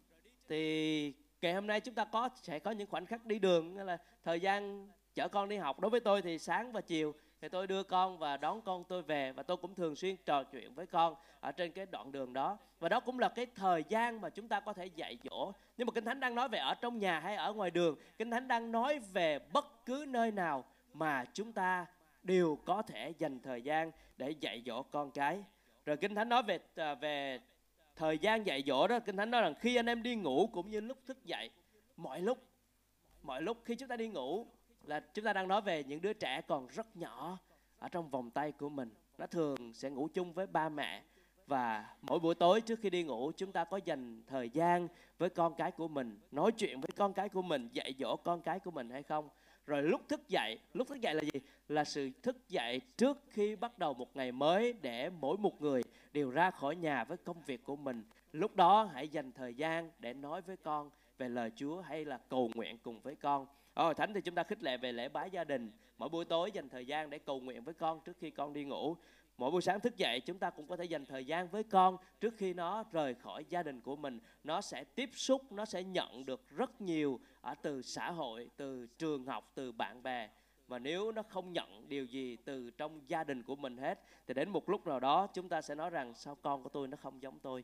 thì 0.48 1.14
ngày 1.42 1.54
hôm 1.54 1.68
nay 1.68 1.80
chúng 1.80 1.96
ta 1.96 2.06
có, 2.06 2.30
sẽ 2.36 2.60
có 2.60 2.72
những 2.72 2.88
khoảnh 2.88 3.06
khắc 3.06 3.26
đi 3.26 3.40
đường, 3.40 3.74
nghĩa 3.74 3.84
là 3.84 3.98
thời 4.24 4.40
gian 4.40 4.88
chở 5.14 5.28
con 5.28 5.50
đi 5.50 5.58
học. 5.58 5.80
Đối 5.80 5.90
với 5.90 6.00
tôi 6.00 6.22
thì 6.22 6.40
sáng 6.40 6.72
và 6.72 6.82
chiều 6.82 7.14
thì 7.42 7.50
tôi 7.50 7.68
đưa 7.68 7.84
con 7.84 8.18
và 8.18 8.38
đón 8.38 8.62
con 8.62 8.84
tôi 8.84 9.02
về 9.02 9.32
và 9.32 9.44
tôi 9.44 9.58
cũng 9.58 9.76
thường 9.76 9.96
xuyên 9.96 10.16
trò 10.26 10.44
chuyện 10.44 10.74
với 10.74 10.86
con 10.86 11.16
ở 11.40 11.52
trên 11.52 11.72
cái 11.72 11.86
đoạn 11.86 12.12
đường 12.12 12.34
đó. 12.34 12.58
Và 12.80 12.90
đó 12.90 13.00
cũng 13.00 13.20
là 13.20 13.30
cái 13.30 13.46
thời 13.56 13.84
gian 13.90 14.22
mà 14.22 14.30
chúng 14.30 14.48
ta 14.48 14.60
có 14.60 14.74
thể 14.74 14.86
dạy 14.86 15.18
dỗ. 15.24 15.52
Nhưng 15.78 15.88
mà 15.88 15.92
kinh 15.92 16.06
thánh 16.06 16.20
đang 16.20 16.36
nói 16.36 16.50
về 16.50 16.60
ở 16.60 16.74
trong 16.74 17.00
nhà 17.00 17.20
hay 17.20 17.36
ở 17.36 17.54
ngoài 17.54 17.72
đường, 17.72 17.96
kinh 18.18 18.32
thánh 18.32 18.48
đang 18.48 18.72
nói 18.72 19.00
về 19.00 19.40
bất 19.54 19.86
cứ 19.86 20.06
nơi 20.08 20.32
nào 20.32 20.64
mà 20.94 21.26
chúng 21.34 21.54
ta 21.54 21.86
đều 22.24 22.58
có 22.66 22.82
thể 22.82 23.14
dành 23.18 23.40
thời 23.40 23.62
gian 23.62 23.92
để 24.18 24.32
dạy 24.32 24.64
dỗ 24.66 24.84
con 24.84 25.12
cái. 25.12 25.44
Rồi 25.86 25.98
kinh 25.98 26.16
thánh 26.16 26.30
nói 26.30 26.44
về 26.44 26.60
à, 26.76 26.96
về 26.96 27.40
thời 27.96 28.18
gian 28.18 28.46
dạy 28.46 28.64
dỗ 28.68 28.88
đó, 28.88 29.00
kinh 29.00 29.18
thánh 29.18 29.32
nói 29.32 29.42
rằng 29.42 29.56
khi 29.60 29.76
anh 29.76 29.90
em 29.90 30.04
đi 30.04 30.16
ngủ 30.16 30.50
cũng 30.54 30.70
như 30.70 30.80
lúc 30.80 30.98
thức 31.06 31.26
dậy, 31.26 31.50
mọi 31.98 32.22
lúc 32.22 32.38
mọi 33.24 33.42
lúc 33.42 33.58
khi 33.66 33.76
chúng 33.76 33.90
ta 33.90 33.96
đi 33.96 34.08
ngủ 34.08 34.48
là 34.88 35.00
chúng 35.00 35.26
ta 35.26 35.34
đang 35.34 35.48
nói 35.48 35.62
về 35.62 35.84
những 35.84 36.02
đứa 36.02 36.14
trẻ 36.14 36.42
còn 36.48 36.68
rất 36.68 36.98
nhỏ 36.98 37.38
ở 37.80 37.90
trong 37.90 38.10
vòng 38.10 38.32
tay 38.32 38.52
của 38.52 38.70
mình. 38.70 38.90
Nó 39.18 39.28
thường 39.28 39.74
sẽ 39.74 39.90
ngủ 39.90 40.08
chung 40.14 40.34
với 40.34 40.48
ba 40.48 40.70
mẹ 40.70 41.04
và 41.48 41.86
mỗi 42.02 42.20
buổi 42.20 42.36
tối 42.36 42.62
trước 42.62 42.80
khi 42.82 42.90
đi 42.90 43.04
ngủ, 43.04 43.32
chúng 43.38 43.52
ta 43.52 43.64
có 43.64 43.80
dành 43.86 44.24
thời 44.28 44.50
gian 44.50 44.88
với 45.18 45.30
con 45.30 45.56
cái 45.56 45.72
của 45.72 45.88
mình, 45.88 46.20
nói 46.32 46.52
chuyện 46.52 46.82
với 46.82 46.90
con 46.96 47.14
cái 47.14 47.30
của 47.30 47.42
mình, 47.42 47.70
dạy 47.74 47.94
dỗ 48.00 48.16
con 48.16 48.42
cái 48.42 48.60
của 48.60 48.72
mình 48.72 48.90
hay 48.90 49.04
không. 49.04 49.30
Rồi 49.66 49.84
lúc 49.84 50.02
thức 50.10 50.30
dậy, 50.30 50.60
lúc 50.74 50.88
thức 50.88 51.02
dậy 51.02 51.16
là 51.16 51.22
gì? 51.22 51.40
Là 51.68 51.84
sự 51.84 52.10
thức 52.24 52.50
dậy 52.50 52.82
trước 52.98 53.18
khi 53.30 53.56
bắt 53.56 53.80
đầu 53.80 53.94
một 53.94 54.16
ngày 54.16 54.32
mới 54.32 54.74
để 54.74 55.10
mỗi 55.10 55.38
một 55.38 55.62
người 55.62 55.84
đều 56.14 56.30
ra 56.32 56.52
khỏi 56.52 56.76
nhà 56.76 57.04
với 57.04 57.18
công 57.18 57.42
việc 57.42 57.64
của 57.64 57.76
mình. 57.76 58.04
Lúc 58.32 58.56
đó 58.56 58.90
hãy 58.94 59.08
dành 59.08 59.32
thời 59.32 59.54
gian 59.54 59.92
để 60.00 60.14
nói 60.14 60.42
với 60.42 60.58
con 60.58 60.90
về 61.18 61.30
lời 61.30 61.52
chúa 61.56 61.82
hay 61.82 62.06
là 62.06 62.18
cầu 62.30 62.52
nguyện 62.56 62.78
cùng 62.84 63.02
với 63.02 63.16
con. 63.16 63.48
Ồ, 63.78 63.94
Thánh 63.94 64.14
thì 64.14 64.22
chúng 64.22 64.36
ta 64.36 64.44
khích 64.44 64.64
lệ 64.64 64.78
về 64.78 64.92
lễ 64.92 65.10
bái 65.10 65.30
gia 65.32 65.44
đình. 65.44 65.72
Mỗi 65.98 66.10
buổi 66.10 66.26
tối 66.26 66.52
dành 66.52 66.70
thời 66.70 66.86
gian 66.86 67.10
để 67.10 67.20
cầu 67.20 67.40
nguyện 67.40 67.64
với 67.64 67.74
con 67.74 68.00
trước 68.02 68.18
khi 68.20 68.30
con 68.30 68.54
đi 68.54 68.64
ngủ. 68.64 68.96
Mỗi 69.38 69.52
buổi 69.52 69.62
sáng 69.62 69.80
thức 69.80 69.98
dậy 69.98 70.20
chúng 70.20 70.40
ta 70.40 70.50
cũng 70.50 70.68
có 70.68 70.78
thể 70.78 70.86
dành 70.86 71.06
thời 71.06 71.26
gian 71.26 71.48
với 71.48 71.64
con 71.64 71.98
trước 72.20 72.34
khi 72.38 72.54
nó 72.54 72.84
rời 72.92 73.16
khỏi 73.16 73.46
gia 73.50 73.64
đình 73.64 73.82
của 73.82 73.96
mình. 73.96 74.20
Nó 74.44 74.62
sẽ 74.62 74.84
tiếp 74.84 75.10
xúc, 75.14 75.52
nó 75.52 75.66
sẽ 75.66 75.84
nhận 75.84 76.26
được 76.26 76.50
rất 76.50 76.82
nhiều 76.82 77.20
ở 77.42 77.56
từ 77.62 77.82
xã 77.82 78.12
hội, 78.12 78.50
từ 78.58 78.88
trường 78.98 79.26
học, 79.26 79.52
từ 79.56 79.72
bạn 79.72 80.04
bè. 80.04 80.30
Và 80.68 80.80
nếu 80.80 81.12
nó 81.12 81.24
không 81.24 81.54
nhận 81.54 81.90
điều 81.90 82.06
gì 82.06 82.38
từ 82.46 82.72
trong 82.78 83.02
gia 83.08 83.24
đình 83.24 83.44
của 83.44 83.56
mình 83.56 83.78
hết 83.78 84.00
thì 84.28 84.34
đến 84.34 84.50
một 84.50 84.70
lúc 84.70 84.88
nào 84.88 85.00
đó 85.00 85.28
chúng 85.28 85.50
ta 85.50 85.62
sẽ 85.62 85.76
nói 85.76 85.90
rằng 85.90 86.14
sao 86.14 86.36
con 86.36 86.64
của 86.64 86.70
tôi 86.70 86.88
nó 86.88 86.98
không 86.98 87.22
giống 87.22 87.40
tôi 87.40 87.64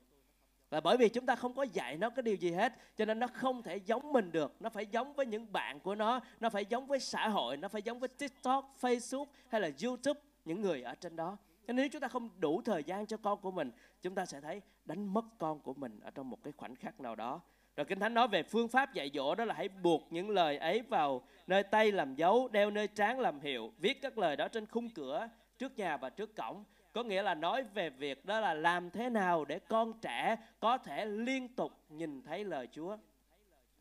và 0.74 0.82
bởi 0.82 0.98
vì 0.98 1.10
chúng 1.10 1.26
ta 1.26 1.36
không 1.36 1.54
có 1.54 1.64
dạy 1.64 1.98
nó 1.98 2.10
cái 2.10 2.24
điều 2.24 2.36
gì 2.36 2.52
hết 2.52 2.74
cho 2.98 3.06
nên 3.06 3.20
nó 3.20 3.28
không 3.28 3.64
thể 3.64 3.78
giống 3.78 4.14
mình 4.14 4.32
được. 4.32 4.56
Nó 4.60 4.70
phải 4.70 4.86
giống 4.86 5.14
với 5.14 5.26
những 5.26 5.54
bạn 5.54 5.80
của 5.80 5.96
nó 5.96 6.20
nó 6.40 6.50
phải 6.50 6.66
giống 6.66 6.88
với 6.88 7.00
xã 7.00 7.28
hội 7.28 7.58
nó 7.58 7.68
phải 7.68 7.82
giống 7.82 8.00
với 8.00 8.10
tiktok 8.10 8.76
facebook 8.82 9.26
hay 9.48 9.62
là 9.62 9.70
youtube 9.84 10.20
những 10.46 10.62
người 10.62 10.82
ở 10.84 10.96
trên 10.96 11.16
đó. 11.16 11.38
Cho 11.68 11.74
nên 11.74 11.76
nếu 11.76 11.88
chúng 11.90 12.02
ta 12.02 12.08
không 12.08 12.30
đủ 12.40 12.62
thời 12.66 12.84
gian 12.84 13.06
cho 13.06 13.18
con 13.18 13.42
của 13.42 13.52
mình 13.52 13.72
chúng 14.02 14.16
ta 14.16 14.26
sẽ 14.26 14.42
thấy 14.42 14.62
đánh 14.86 15.14
mất 15.14 15.26
con 15.38 15.60
của 15.60 15.74
mình 15.74 16.00
ở 16.04 16.12
trong 16.12 16.30
một 16.30 16.44
cái 16.44 16.54
khoảnh 16.58 16.76
khắc 16.76 17.00
nào 17.00 17.16
đó. 17.16 17.42
Rồi 17.76 17.86
Kinh 17.86 18.00
Thánh 18.00 18.14
nói 18.14 18.28
về 18.28 18.44
phương 18.44 18.68
pháp 18.68 18.94
dạy 18.94 19.12
dỗ 19.14 19.36
đó 19.36 19.46
là 19.46 19.54
hãy 19.54 19.70
buộc 19.70 20.02
những 20.10 20.30
lời 20.30 20.58
ấy 20.58 20.82
vào 20.82 21.22
nơi 21.48 21.64
tay 21.64 21.92
làm 21.92 22.16
dấu, 22.16 22.48
đeo 22.48 22.72
nơi 22.72 22.88
trán 22.88 23.20
làm 23.20 23.40
hiệu, 23.40 23.72
viết 23.80 24.02
các 24.02 24.18
lời 24.18 24.36
đó 24.36 24.48
trên 24.48 24.66
khung 24.66 24.90
cửa, 24.90 25.30
trước 25.58 25.78
nhà 25.78 25.98
và 25.98 26.10
trước 26.10 26.36
cổng 26.36 26.64
có 26.94 27.04
nghĩa 27.04 27.22
là 27.22 27.36
nói 27.36 27.64
về 27.64 27.90
việc 27.90 28.26
đó 28.26 28.40
là 28.40 28.54
làm 28.54 28.90
thế 28.92 29.10
nào 29.10 29.46
để 29.46 29.60
con 29.60 29.94
trẻ 30.02 30.36
có 30.60 30.78
thể 30.78 31.06
liên 31.06 31.48
tục 31.48 31.72
nhìn 31.90 32.22
thấy 32.22 32.44
lời 32.44 32.68
Chúa. 32.72 32.98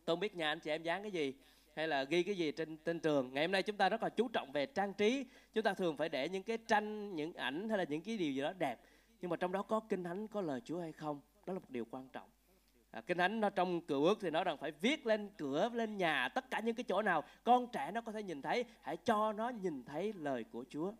Tôi 0.04 0.16
không 0.16 0.20
biết 0.20 0.36
nhà 0.36 0.48
anh 0.48 0.60
chị 0.60 0.70
em 0.70 0.82
dán 0.82 1.02
cái 1.02 1.10
gì 1.10 1.34
hay 1.76 1.88
là 1.88 2.04
ghi 2.04 2.22
cái 2.22 2.34
gì 2.34 2.52
trên 2.52 2.76
trên 2.76 3.00
trường. 3.00 3.34
Ngày 3.34 3.44
hôm 3.44 3.52
nay 3.52 3.62
chúng 3.62 3.76
ta 3.76 3.88
rất 3.88 4.02
là 4.02 4.08
chú 4.08 4.28
trọng 4.28 4.52
về 4.52 4.66
trang 4.66 4.94
trí. 4.94 5.26
Chúng 5.54 5.64
ta 5.64 5.74
thường 5.74 5.96
phải 5.96 6.08
để 6.08 6.28
những 6.28 6.42
cái 6.42 6.58
tranh, 6.66 7.16
những 7.16 7.32
ảnh 7.32 7.68
hay 7.68 7.78
là 7.78 7.84
những 7.88 8.00
cái 8.00 8.16
điều 8.16 8.32
gì 8.32 8.40
đó 8.40 8.52
đẹp. 8.58 8.80
Nhưng 9.20 9.30
mà 9.30 9.36
trong 9.36 9.52
đó 9.52 9.62
có 9.62 9.80
kinh 9.80 10.04
thánh, 10.04 10.28
có 10.28 10.40
lời 10.40 10.60
Chúa 10.64 10.80
hay 10.80 10.92
không? 10.92 11.20
Đó 11.46 11.52
là 11.52 11.58
một 11.58 11.70
điều 11.70 11.84
quan 11.90 12.08
trọng. 12.08 12.28
À, 12.90 13.00
kinh 13.00 13.18
thánh 13.18 13.40
nó 13.40 13.50
trong 13.50 13.80
cựu 13.80 14.04
ước 14.04 14.18
thì 14.20 14.30
nó 14.30 14.44
rằng 14.44 14.56
phải 14.58 14.70
viết 14.70 15.06
lên 15.06 15.30
cửa 15.36 15.70
lên 15.72 15.96
nhà 15.96 16.28
tất 16.28 16.50
cả 16.50 16.60
những 16.60 16.74
cái 16.74 16.84
chỗ 16.84 17.02
nào 17.02 17.24
con 17.44 17.66
trẻ 17.72 17.90
nó 17.94 18.00
có 18.00 18.12
thể 18.12 18.22
nhìn 18.22 18.42
thấy 18.42 18.64
hãy 18.82 18.96
cho 18.96 19.32
nó 19.32 19.48
nhìn 19.48 19.84
thấy 19.84 20.12
lời 20.16 20.44
của 20.52 20.64
Chúa 20.68 20.92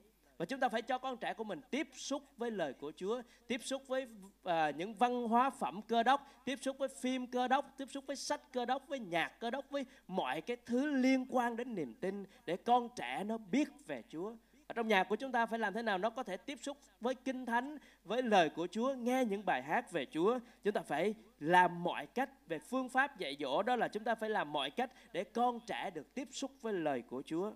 và 0.43 0.47
chúng 0.47 0.61
ta 0.61 0.69
phải 0.69 0.83
cho 0.83 0.99
con 0.99 1.17
trẻ 1.17 1.35
của 1.35 1.45
mình 1.45 1.61
tiếp 1.71 1.89
xúc 1.93 2.23
với 2.37 2.51
lời 2.51 2.73
của 2.73 2.93
Chúa, 2.97 3.23
tiếp 3.47 3.61
xúc 3.65 3.89
với 3.89 4.07
à, 4.45 4.71
những 4.71 4.95
văn 4.95 5.29
hóa 5.29 5.51
phẩm 5.51 5.81
cơ 5.83 6.03
đốc, 6.03 6.27
tiếp 6.45 6.59
xúc 6.63 6.79
với 6.79 6.89
phim 6.89 7.27
cơ 7.27 7.49
đốc, 7.49 7.75
tiếp 7.77 7.85
xúc 7.91 8.05
với 8.07 8.17
sách 8.17 8.41
cơ 8.53 8.65
đốc, 8.65 8.89
với 8.89 8.99
nhạc 8.99 9.29
cơ 9.41 9.51
đốc, 9.51 9.71
với 9.71 9.87
mọi 10.07 10.41
cái 10.41 10.57
thứ 10.67 10.87
liên 10.87 11.27
quan 11.29 11.57
đến 11.57 11.75
niềm 11.75 11.95
tin 11.95 12.25
để 12.47 12.57
con 12.57 12.89
trẻ 12.97 13.25
nó 13.25 13.39
biết 13.39 13.69
về 13.87 14.03
Chúa. 14.09 14.35
Ở 14.67 14.73
trong 14.75 14.89
nhà 14.89 15.05
của 15.05 15.17
chúng 15.17 15.33
ta 15.33 15.47
phải 15.47 15.59
làm 15.59 15.75
thế 15.75 15.83
nào 15.83 15.99
nó 15.99 16.11
có 16.11 16.23
thể 16.23 16.37
tiếp 16.37 16.59
xúc 16.63 16.79
với 17.01 17.15
kinh 17.15 17.47
thánh, 17.47 17.79
với 18.05 18.23
lời 18.23 18.51
của 18.51 18.67
Chúa, 18.67 18.95
nghe 18.95 19.25
những 19.25 19.45
bài 19.45 19.63
hát 19.63 19.93
về 19.93 20.07
Chúa. 20.13 20.39
Chúng 20.65 20.73
ta 20.73 20.81
phải 20.81 21.15
làm 21.39 21.83
mọi 21.83 22.07
cách 22.07 22.31
về 22.49 22.59
phương 22.59 22.89
pháp 22.89 23.19
dạy 23.19 23.37
dỗ 23.41 23.63
đó 23.63 23.77
là 23.77 23.89
chúng 23.89 24.05
ta 24.05 24.15
phải 24.15 24.31
làm 24.31 24.53
mọi 24.53 24.71
cách 24.71 24.91
để 25.13 25.25
con 25.25 25.61
trẻ 25.67 25.91
được 25.91 26.15
tiếp 26.15 26.29
xúc 26.31 26.51
với 26.61 26.73
lời 26.73 27.03
của 27.03 27.23
Chúa. 27.27 27.53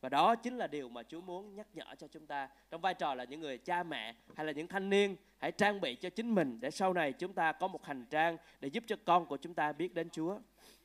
Và 0.00 0.08
đó 0.08 0.36
chính 0.36 0.56
là 0.56 0.66
điều 0.66 0.88
mà 0.88 1.02
Chúa 1.02 1.20
muốn 1.20 1.54
nhắc 1.54 1.66
nhở 1.74 1.84
cho 1.98 2.06
chúng 2.06 2.26
ta 2.26 2.48
trong 2.70 2.80
vai 2.80 2.94
trò 2.94 3.14
là 3.14 3.24
những 3.24 3.40
người 3.40 3.58
cha 3.58 3.82
mẹ 3.82 4.14
hay 4.34 4.46
là 4.46 4.52
những 4.52 4.66
thanh 4.66 4.90
niên, 4.90 5.16
hãy 5.38 5.52
trang 5.52 5.80
bị 5.80 5.94
cho 5.94 6.10
chính 6.10 6.34
mình 6.34 6.58
để 6.60 6.70
sau 6.70 6.92
này 6.92 7.12
chúng 7.12 7.32
ta 7.32 7.52
có 7.52 7.68
một 7.68 7.84
hành 7.84 8.06
trang 8.10 8.36
để 8.60 8.68
giúp 8.68 8.84
cho 8.86 8.96
con 9.04 9.26
của 9.26 9.36
chúng 9.36 9.54
ta 9.54 9.72
biết 9.72 9.94
đến 9.94 10.10
Chúa. 10.10 10.38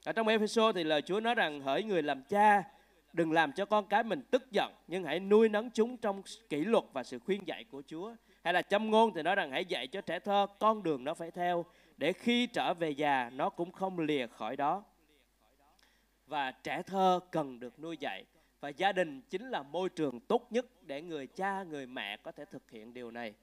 Ở 0.05 0.11
trong 0.11 0.27
Epheso 0.27 0.71
thì 0.71 0.83
lời 0.83 1.01
Chúa 1.01 1.19
nói 1.19 1.35
rằng, 1.35 1.61
hỡi 1.61 1.83
người 1.83 2.03
làm 2.03 2.23
cha, 2.23 2.63
đừng 3.13 3.31
làm 3.31 3.51
cho 3.51 3.65
con 3.65 3.87
cái 3.87 4.03
mình 4.03 4.21
tức 4.31 4.51
giận, 4.51 4.73
nhưng 4.87 5.03
hãy 5.03 5.19
nuôi 5.19 5.49
nấng 5.49 5.69
chúng 5.69 5.97
trong 5.97 6.21
kỷ 6.49 6.57
luật 6.57 6.83
và 6.93 7.03
sự 7.03 7.19
khuyên 7.19 7.47
dạy 7.47 7.63
của 7.63 7.81
Chúa. 7.87 8.15
Hay 8.43 8.53
là 8.53 8.61
châm 8.61 8.91
ngôn 8.91 9.13
thì 9.13 9.21
nói 9.21 9.35
rằng, 9.35 9.51
hãy 9.51 9.65
dạy 9.65 9.87
cho 9.87 10.01
trẻ 10.01 10.19
thơ, 10.19 10.47
con 10.59 10.83
đường 10.83 11.03
nó 11.03 11.13
phải 11.13 11.31
theo, 11.31 11.65
để 11.97 12.13
khi 12.13 12.47
trở 12.47 12.73
về 12.73 12.89
già, 12.89 13.29
nó 13.33 13.49
cũng 13.49 13.71
không 13.71 13.99
lìa 13.99 14.27
khỏi 14.27 14.55
đó. 14.55 14.83
Và 16.27 16.51
trẻ 16.51 16.81
thơ 16.81 17.19
cần 17.31 17.59
được 17.59 17.79
nuôi 17.79 17.97
dạy 17.97 18.25
và 18.59 18.69
gia 18.69 18.91
đình 18.91 19.21
chính 19.29 19.49
là 19.49 19.63
môi 19.63 19.89
trường 19.89 20.19
tốt 20.19 20.47
nhất 20.49 20.65
để 20.81 21.01
người 21.01 21.27
cha 21.27 21.63
người 21.63 21.87
mẹ 21.87 22.17
có 22.17 22.31
thể 22.31 22.45
thực 22.45 22.71
hiện 22.71 22.93
điều 22.93 23.11
này. 23.11 23.33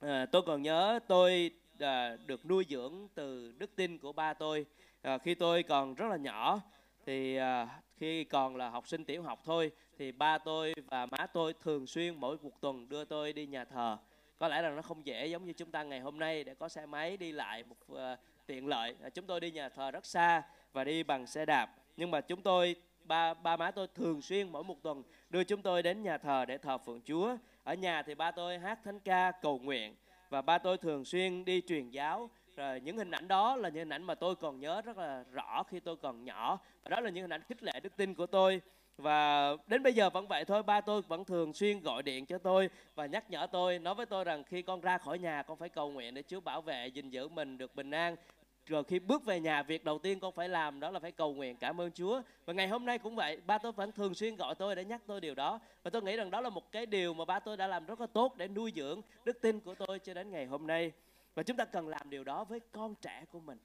À, 0.00 0.26
tôi 0.32 0.42
còn 0.42 0.62
nhớ 0.62 0.98
tôi 1.08 1.50
à, 1.78 2.16
được 2.26 2.46
nuôi 2.46 2.66
dưỡng 2.68 3.08
từ 3.14 3.52
đức 3.58 3.76
tin 3.76 3.98
của 3.98 4.12
ba 4.12 4.34
tôi. 4.34 4.66
À, 5.02 5.18
khi 5.18 5.34
tôi 5.34 5.62
còn 5.62 5.94
rất 5.94 6.06
là 6.08 6.16
nhỏ 6.16 6.60
thì 7.06 7.36
à, 7.36 7.68
khi 7.96 8.24
còn 8.24 8.56
là 8.56 8.70
học 8.70 8.88
sinh 8.88 9.04
tiểu 9.04 9.22
học 9.22 9.42
thôi 9.44 9.70
thì 9.98 10.12
ba 10.12 10.38
tôi 10.38 10.74
và 10.90 11.06
má 11.06 11.26
tôi 11.26 11.54
thường 11.62 11.86
xuyên 11.86 12.14
mỗi 12.14 12.36
một 12.42 12.60
tuần 12.60 12.88
đưa 12.88 13.04
tôi 13.04 13.32
đi 13.32 13.46
nhà 13.46 13.64
thờ. 13.64 13.98
Có 14.38 14.48
lẽ 14.48 14.62
là 14.62 14.70
nó 14.70 14.82
không 14.82 15.06
dễ 15.06 15.26
giống 15.26 15.44
như 15.44 15.52
chúng 15.52 15.70
ta 15.70 15.82
ngày 15.82 16.00
hôm 16.00 16.18
nay 16.18 16.44
để 16.44 16.54
có 16.54 16.68
xe 16.68 16.86
máy 16.86 17.16
đi 17.16 17.32
lại 17.32 17.64
một 17.64 17.76
uh, 17.92 18.18
tiện 18.46 18.66
lợi. 18.66 18.96
À, 19.02 19.10
chúng 19.10 19.26
tôi 19.26 19.40
đi 19.40 19.50
nhà 19.50 19.68
thờ 19.68 19.90
rất 19.90 20.06
xa 20.06 20.42
và 20.72 20.84
đi 20.84 21.02
bằng 21.02 21.26
xe 21.26 21.46
đạp. 21.46 21.74
Nhưng 21.96 22.10
mà 22.10 22.20
chúng 22.20 22.42
tôi 22.42 22.76
ba 23.04 23.34
ba 23.34 23.56
má 23.56 23.70
tôi 23.70 23.86
thường 23.94 24.22
xuyên 24.22 24.48
mỗi 24.48 24.64
một 24.64 24.82
tuần 24.82 25.02
đưa 25.30 25.44
chúng 25.44 25.62
tôi 25.62 25.82
đến 25.82 26.02
nhà 26.02 26.18
thờ 26.18 26.44
để 26.48 26.58
thờ 26.58 26.78
phượng 26.78 27.00
Chúa. 27.04 27.36
Ở 27.64 27.74
nhà 27.74 28.02
thì 28.02 28.14
ba 28.14 28.30
tôi 28.30 28.58
hát 28.58 28.78
thánh 28.84 29.00
ca 29.00 29.32
cầu 29.42 29.58
nguyện 29.58 29.94
và 30.30 30.42
ba 30.42 30.58
tôi 30.58 30.78
thường 30.78 31.04
xuyên 31.04 31.44
đi 31.44 31.62
truyền 31.68 31.90
giáo. 31.90 32.30
Rồi 32.56 32.80
những 32.80 32.98
hình 32.98 33.10
ảnh 33.10 33.28
đó 33.28 33.56
là 33.56 33.68
những 33.68 33.78
hình 33.78 33.92
ảnh 33.92 34.02
mà 34.02 34.14
tôi 34.14 34.34
còn 34.34 34.60
nhớ 34.60 34.82
rất 34.82 34.98
là 34.98 35.24
rõ 35.32 35.62
khi 35.62 35.80
tôi 35.80 35.96
còn 35.96 36.24
nhỏ. 36.24 36.58
Và 36.82 36.88
đó 36.88 37.00
là 37.00 37.10
những 37.10 37.22
hình 37.22 37.32
ảnh 37.32 37.42
khích 37.42 37.62
lệ 37.62 37.72
đức 37.82 37.96
tin 37.96 38.14
của 38.14 38.26
tôi. 38.26 38.60
Và 38.96 39.50
đến 39.66 39.82
bây 39.82 39.92
giờ 39.92 40.10
vẫn 40.10 40.26
vậy 40.28 40.44
thôi, 40.44 40.62
ba 40.62 40.80
tôi 40.80 41.02
vẫn 41.02 41.24
thường 41.24 41.52
xuyên 41.52 41.80
gọi 41.80 42.02
điện 42.02 42.26
cho 42.26 42.38
tôi 42.38 42.68
và 42.94 43.06
nhắc 43.06 43.30
nhở 43.30 43.46
tôi, 43.52 43.78
nói 43.78 43.94
với 43.94 44.06
tôi 44.06 44.24
rằng 44.24 44.44
khi 44.44 44.62
con 44.62 44.80
ra 44.80 44.98
khỏi 44.98 45.18
nhà 45.18 45.42
con 45.42 45.58
phải 45.58 45.68
cầu 45.68 45.90
nguyện 45.90 46.14
để 46.14 46.22
Chúa 46.28 46.40
bảo 46.40 46.62
vệ, 46.62 46.86
gìn 46.86 47.10
giữ 47.10 47.28
mình 47.28 47.58
được 47.58 47.74
bình 47.74 47.90
an 47.90 48.16
rồi 48.66 48.84
khi 48.84 48.98
bước 48.98 49.24
về 49.24 49.40
nhà, 49.40 49.62
việc 49.62 49.84
đầu 49.84 49.98
tiên 49.98 50.20
con 50.20 50.32
phải 50.34 50.48
làm 50.48 50.80
đó 50.80 50.90
là 50.90 51.00
phải 51.00 51.12
cầu 51.12 51.34
nguyện, 51.34 51.56
cảm 51.56 51.80
ơn 51.80 51.92
Chúa. 51.92 52.22
Và 52.44 52.52
ngày 52.52 52.68
hôm 52.68 52.86
nay 52.86 52.98
cũng 52.98 53.16
vậy, 53.16 53.40
ba 53.46 53.58
tôi 53.58 53.72
vẫn 53.72 53.92
thường 53.92 54.14
xuyên 54.14 54.36
gọi 54.36 54.54
tôi 54.54 54.76
để 54.76 54.84
nhắc 54.84 55.02
tôi 55.06 55.20
điều 55.20 55.34
đó. 55.34 55.60
Và 55.82 55.90
tôi 55.90 56.02
nghĩ 56.02 56.16
rằng 56.16 56.30
đó 56.30 56.40
là 56.40 56.50
một 56.50 56.72
cái 56.72 56.86
điều 56.86 57.14
mà 57.14 57.24
ba 57.24 57.40
tôi 57.40 57.56
đã 57.56 57.66
làm 57.66 57.86
rất 57.86 58.00
là 58.00 58.06
tốt 58.06 58.36
để 58.36 58.48
nuôi 58.48 58.72
dưỡng 58.76 59.00
đức 59.24 59.40
tin 59.40 59.60
của 59.60 59.74
tôi 59.74 59.98
cho 59.98 60.14
đến 60.14 60.30
ngày 60.30 60.46
hôm 60.46 60.66
nay. 60.66 60.92
Và 61.34 61.42
chúng 61.42 61.56
ta 61.56 61.64
cần 61.64 61.88
làm 61.88 62.10
điều 62.10 62.24
đó 62.24 62.44
với 62.44 62.60
con 62.72 62.94
trẻ 62.94 63.24
của 63.32 63.40
mình, 63.40 63.58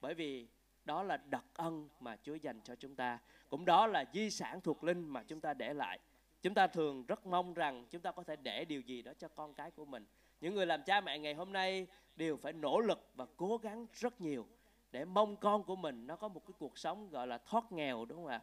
bởi 0.00 0.14
vì 0.14 0.46
đó 0.84 1.02
là 1.02 1.16
đặc 1.16 1.44
ân 1.54 1.88
mà 2.00 2.16
Chúa 2.22 2.34
dành 2.34 2.60
cho 2.64 2.74
chúng 2.74 2.94
ta. 2.94 3.18
Cũng 3.48 3.64
đó 3.64 3.86
là 3.86 4.04
di 4.12 4.30
sản 4.30 4.60
thuộc 4.60 4.84
linh 4.84 5.08
mà 5.08 5.22
chúng 5.22 5.40
ta 5.40 5.54
để 5.54 5.74
lại. 5.74 5.98
Chúng 6.42 6.54
ta 6.54 6.66
thường 6.66 7.04
rất 7.06 7.26
mong 7.26 7.54
rằng 7.54 7.86
chúng 7.90 8.02
ta 8.02 8.12
có 8.12 8.22
thể 8.22 8.36
để 8.36 8.64
điều 8.64 8.80
gì 8.80 9.02
đó 9.02 9.12
cho 9.18 9.28
con 9.28 9.54
cái 9.54 9.70
của 9.70 9.84
mình 9.84 10.06
những 10.40 10.54
người 10.54 10.66
làm 10.66 10.82
cha 10.82 11.00
mẹ 11.00 11.18
ngày 11.18 11.34
hôm 11.34 11.52
nay 11.52 11.86
đều 12.16 12.36
phải 12.36 12.52
nỗ 12.52 12.80
lực 12.80 13.10
và 13.14 13.26
cố 13.36 13.56
gắng 13.56 13.86
rất 13.92 14.20
nhiều 14.20 14.46
để 14.92 15.04
mong 15.04 15.36
con 15.36 15.64
của 15.64 15.76
mình 15.76 16.06
nó 16.06 16.16
có 16.16 16.28
một 16.28 16.46
cái 16.46 16.54
cuộc 16.58 16.78
sống 16.78 17.10
gọi 17.10 17.26
là 17.26 17.38
thoát 17.38 17.72
nghèo 17.72 18.04
đúng 18.04 18.18
không 18.18 18.26
ạ? 18.26 18.40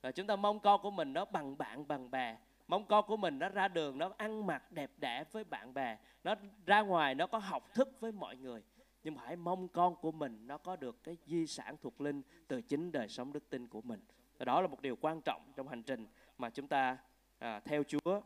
Và 0.00 0.12
chúng 0.12 0.26
ta 0.26 0.36
mong 0.36 0.60
con 0.60 0.82
của 0.82 0.90
mình 0.90 1.12
nó 1.12 1.24
bằng 1.24 1.58
bạn 1.58 1.88
bằng 1.88 2.10
bè. 2.10 2.36
Mong 2.68 2.86
con 2.86 3.06
của 3.06 3.16
mình 3.16 3.38
nó 3.38 3.48
ra 3.48 3.68
đường 3.68 3.98
nó 3.98 4.10
ăn 4.16 4.46
mặc 4.46 4.72
đẹp 4.72 4.90
đẽ 4.96 5.24
với 5.32 5.44
bạn 5.44 5.74
bè. 5.74 5.98
Nó 6.24 6.34
ra 6.66 6.80
ngoài 6.80 7.14
nó 7.14 7.26
có 7.26 7.38
học 7.38 7.74
thức 7.74 8.00
với 8.00 8.12
mọi 8.12 8.36
người. 8.36 8.62
Nhưng 9.04 9.14
mà 9.14 9.22
hãy 9.24 9.36
mong 9.36 9.68
con 9.68 9.96
của 9.96 10.12
mình 10.12 10.46
nó 10.46 10.58
có 10.58 10.76
được 10.76 11.04
cái 11.04 11.16
di 11.26 11.46
sản 11.46 11.76
thuộc 11.82 12.00
linh 12.00 12.22
từ 12.48 12.62
chính 12.62 12.92
đời 12.92 13.08
sống 13.08 13.32
đức 13.32 13.50
tin 13.50 13.66
của 13.66 13.82
mình. 13.82 14.00
Và 14.38 14.44
đó 14.44 14.60
là 14.60 14.66
một 14.66 14.80
điều 14.80 14.96
quan 14.96 15.20
trọng 15.20 15.52
trong 15.56 15.68
hành 15.68 15.82
trình 15.82 16.06
mà 16.38 16.50
chúng 16.50 16.68
ta 16.68 16.98
à, 17.38 17.60
theo 17.60 17.82
Chúa. 17.82 18.20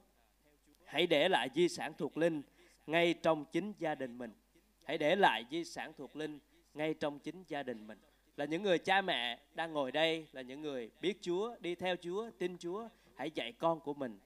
Hãy 0.85 1.07
để 1.07 1.29
lại 1.29 1.49
di 1.55 1.69
sản 1.69 1.93
thuộc 1.99 2.17
linh 2.17 2.43
ngay 2.87 3.14
trong 3.22 3.44
chính 3.44 3.72
gia 3.79 3.94
đình 3.94 4.18
mình. 4.18 4.33
Hãy 4.85 4.99
để 4.99 5.16
lại 5.16 5.44
di 5.51 5.64
sản 5.64 5.92
thuộc 5.96 6.16
linh 6.16 6.38
ngay 6.75 6.94
trong 6.94 7.18
chính 7.18 7.44
gia 7.49 7.62
đình 7.62 7.87
mình. 7.87 7.99
Là 8.37 8.44
những 8.44 8.62
người 8.62 8.79
cha 8.79 9.03
mẹ 9.03 9.40
đang 9.55 9.72
ngồi 9.72 9.92
đây, 9.92 10.27
là 10.33 10.42
những 10.42 10.61
người 10.61 10.90
biết 11.01 11.18
Chúa, 11.20 11.57
đi 11.61 11.75
theo 11.75 11.96
Chúa, 11.96 12.31
tin 12.38 12.59
Chúa, 12.59 12.88
hãy 13.14 13.31
dạy 13.31 13.53
con 13.53 13.81
của 13.81 13.94
mình 13.94 14.18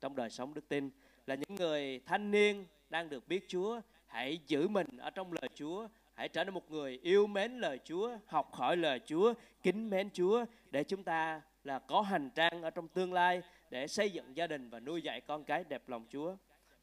trong 0.00 0.16
đời 0.16 0.30
sống 0.30 0.54
đức 0.54 0.68
tin. 0.68 0.90
Là 1.26 1.34
những 1.34 1.54
người 1.54 2.00
thanh 2.06 2.30
niên 2.30 2.66
đang 2.90 3.08
được 3.08 3.28
biết 3.28 3.44
Chúa, 3.48 3.80
hãy 4.06 4.38
giữ 4.46 4.68
mình 4.68 4.86
ở 4.98 5.10
trong 5.10 5.32
lời 5.32 5.48
Chúa. 5.54 5.88
Hãy 6.14 6.28
trở 6.28 6.44
nên 6.44 6.54
một 6.54 6.70
người 6.70 6.98
yêu 7.02 7.26
mến 7.26 7.58
lời 7.58 7.78
Chúa, 7.84 8.16
học 8.26 8.54
hỏi 8.54 8.76
lời 8.76 9.00
Chúa, 9.06 9.34
kính 9.62 9.90
mến 9.90 10.10
Chúa 10.10 10.44
để 10.70 10.84
chúng 10.84 11.04
ta 11.04 11.42
là 11.64 11.78
có 11.78 12.00
hành 12.00 12.30
trang 12.30 12.62
ở 12.62 12.70
trong 12.70 12.88
tương 12.88 13.12
lai 13.12 13.42
để 13.70 13.86
xây 13.86 14.10
dựng 14.10 14.36
gia 14.36 14.46
đình 14.46 14.70
và 14.70 14.80
nuôi 14.80 15.02
dạy 15.02 15.20
con 15.20 15.44
cái 15.44 15.64
đẹp 15.68 15.88
lòng 15.88 16.06
Chúa 16.08 16.36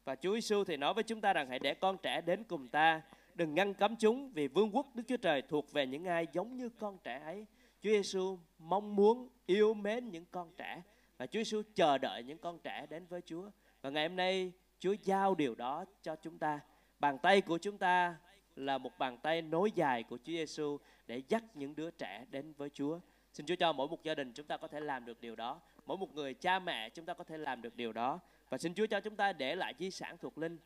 và 0.08 0.16
Chúa 0.16 0.34
Giêsu 0.34 0.64
thì 0.64 0.76
nói 0.76 0.94
với 0.94 1.04
chúng 1.04 1.20
ta 1.20 1.32
rằng 1.32 1.48
hãy 1.48 1.58
để 1.58 1.74
con 1.74 1.98
trẻ 1.98 2.20
đến 2.20 2.44
cùng 2.44 2.68
ta, 2.68 3.02
đừng 3.34 3.54
ngăn 3.54 3.74
cấm 3.74 3.96
chúng 3.96 4.30
vì 4.32 4.48
vương 4.48 4.76
quốc 4.76 4.86
Đức 4.94 5.02
Chúa 5.08 5.16
Trời 5.16 5.42
thuộc 5.42 5.72
về 5.72 5.86
những 5.86 6.04
ai 6.04 6.26
giống 6.32 6.56
như 6.56 6.68
con 6.68 6.98
trẻ 7.04 7.20
ấy. 7.24 7.46
Chúa 7.82 7.90
Giêsu 7.90 8.38
mong 8.58 8.96
muốn 8.96 9.28
yêu 9.46 9.74
mến 9.74 10.08
những 10.08 10.24
con 10.30 10.50
trẻ 10.56 10.82
và 11.18 11.26
Chúa 11.26 11.38
Giêsu 11.38 11.62
chờ 11.74 11.98
đợi 11.98 12.22
những 12.22 12.38
con 12.38 12.58
trẻ 12.58 12.86
đến 12.90 13.06
với 13.06 13.20
Chúa. 13.20 13.50
Và 13.82 13.90
ngày 13.90 14.08
hôm 14.08 14.16
nay 14.16 14.52
Chúa 14.78 14.94
giao 15.02 15.34
điều 15.34 15.54
đó 15.54 15.84
cho 16.02 16.16
chúng 16.16 16.38
ta. 16.38 16.60
Bàn 16.98 17.18
tay 17.18 17.40
của 17.40 17.58
chúng 17.58 17.78
ta 17.78 18.16
là 18.56 18.78
một 18.78 18.98
bàn 18.98 19.18
tay 19.22 19.42
nối 19.42 19.70
dài 19.72 20.02
của 20.02 20.16
Chúa 20.16 20.32
Giêsu 20.32 20.78
để 21.06 21.22
dắt 21.28 21.44
những 21.54 21.76
đứa 21.76 21.90
trẻ 21.90 22.24
đến 22.30 22.52
với 22.52 22.70
Chúa. 22.70 23.00
Xin 23.32 23.46
Chúa 23.46 23.56
cho 23.56 23.72
mỗi 23.72 23.88
một 23.88 24.02
gia 24.02 24.14
đình 24.14 24.32
chúng 24.32 24.46
ta 24.46 24.56
có 24.56 24.68
thể 24.68 24.80
làm 24.80 25.04
được 25.04 25.20
điều 25.20 25.36
đó. 25.36 25.60
Mỗi 25.86 25.96
một 25.96 26.14
người 26.14 26.34
cha 26.34 26.58
mẹ 26.58 26.90
chúng 26.90 27.04
ta 27.04 27.14
có 27.14 27.24
thể 27.24 27.38
làm 27.38 27.62
được 27.62 27.76
điều 27.76 27.92
đó. 27.92 28.20
Và 28.50 28.58
xin 28.58 28.74
Chúa 28.74 28.86
cho 28.86 29.00
chúng 29.00 29.16
ta 29.16 29.32
để 29.32 29.56
lại 29.56 29.74
di 29.78 29.90
sản 29.90 30.18
thuộc 30.18 30.38
linh 30.38 30.58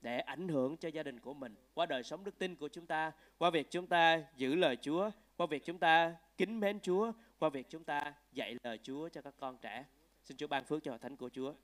để 0.00 0.18
ảnh 0.18 0.48
hưởng 0.48 0.76
cho 0.76 0.88
gia 0.88 1.02
đình 1.02 1.20
của 1.20 1.34
mình 1.34 1.54
qua 1.74 1.86
đời 1.86 2.02
sống 2.02 2.24
đức 2.24 2.38
tin 2.38 2.56
của 2.56 2.68
chúng 2.68 2.86
ta, 2.86 3.12
qua 3.38 3.50
việc 3.50 3.70
chúng 3.70 3.86
ta 3.86 4.22
giữ 4.36 4.54
lời 4.54 4.76
Chúa, 4.76 5.10
qua 5.36 5.46
việc 5.46 5.64
chúng 5.64 5.78
ta 5.78 6.16
kính 6.36 6.60
mến 6.60 6.80
Chúa, 6.80 7.12
qua 7.38 7.48
việc 7.48 7.66
chúng 7.68 7.84
ta 7.84 8.14
dạy 8.32 8.56
lời 8.62 8.78
Chúa 8.82 9.08
cho 9.08 9.22
các 9.22 9.34
con 9.38 9.58
trẻ. 9.58 9.84
Xin 10.24 10.36
Chúa 10.36 10.46
ban 10.46 10.64
phước 10.64 10.82
cho 10.82 10.98
thánh 10.98 11.16
của 11.16 11.28
Chúa. 11.28 11.54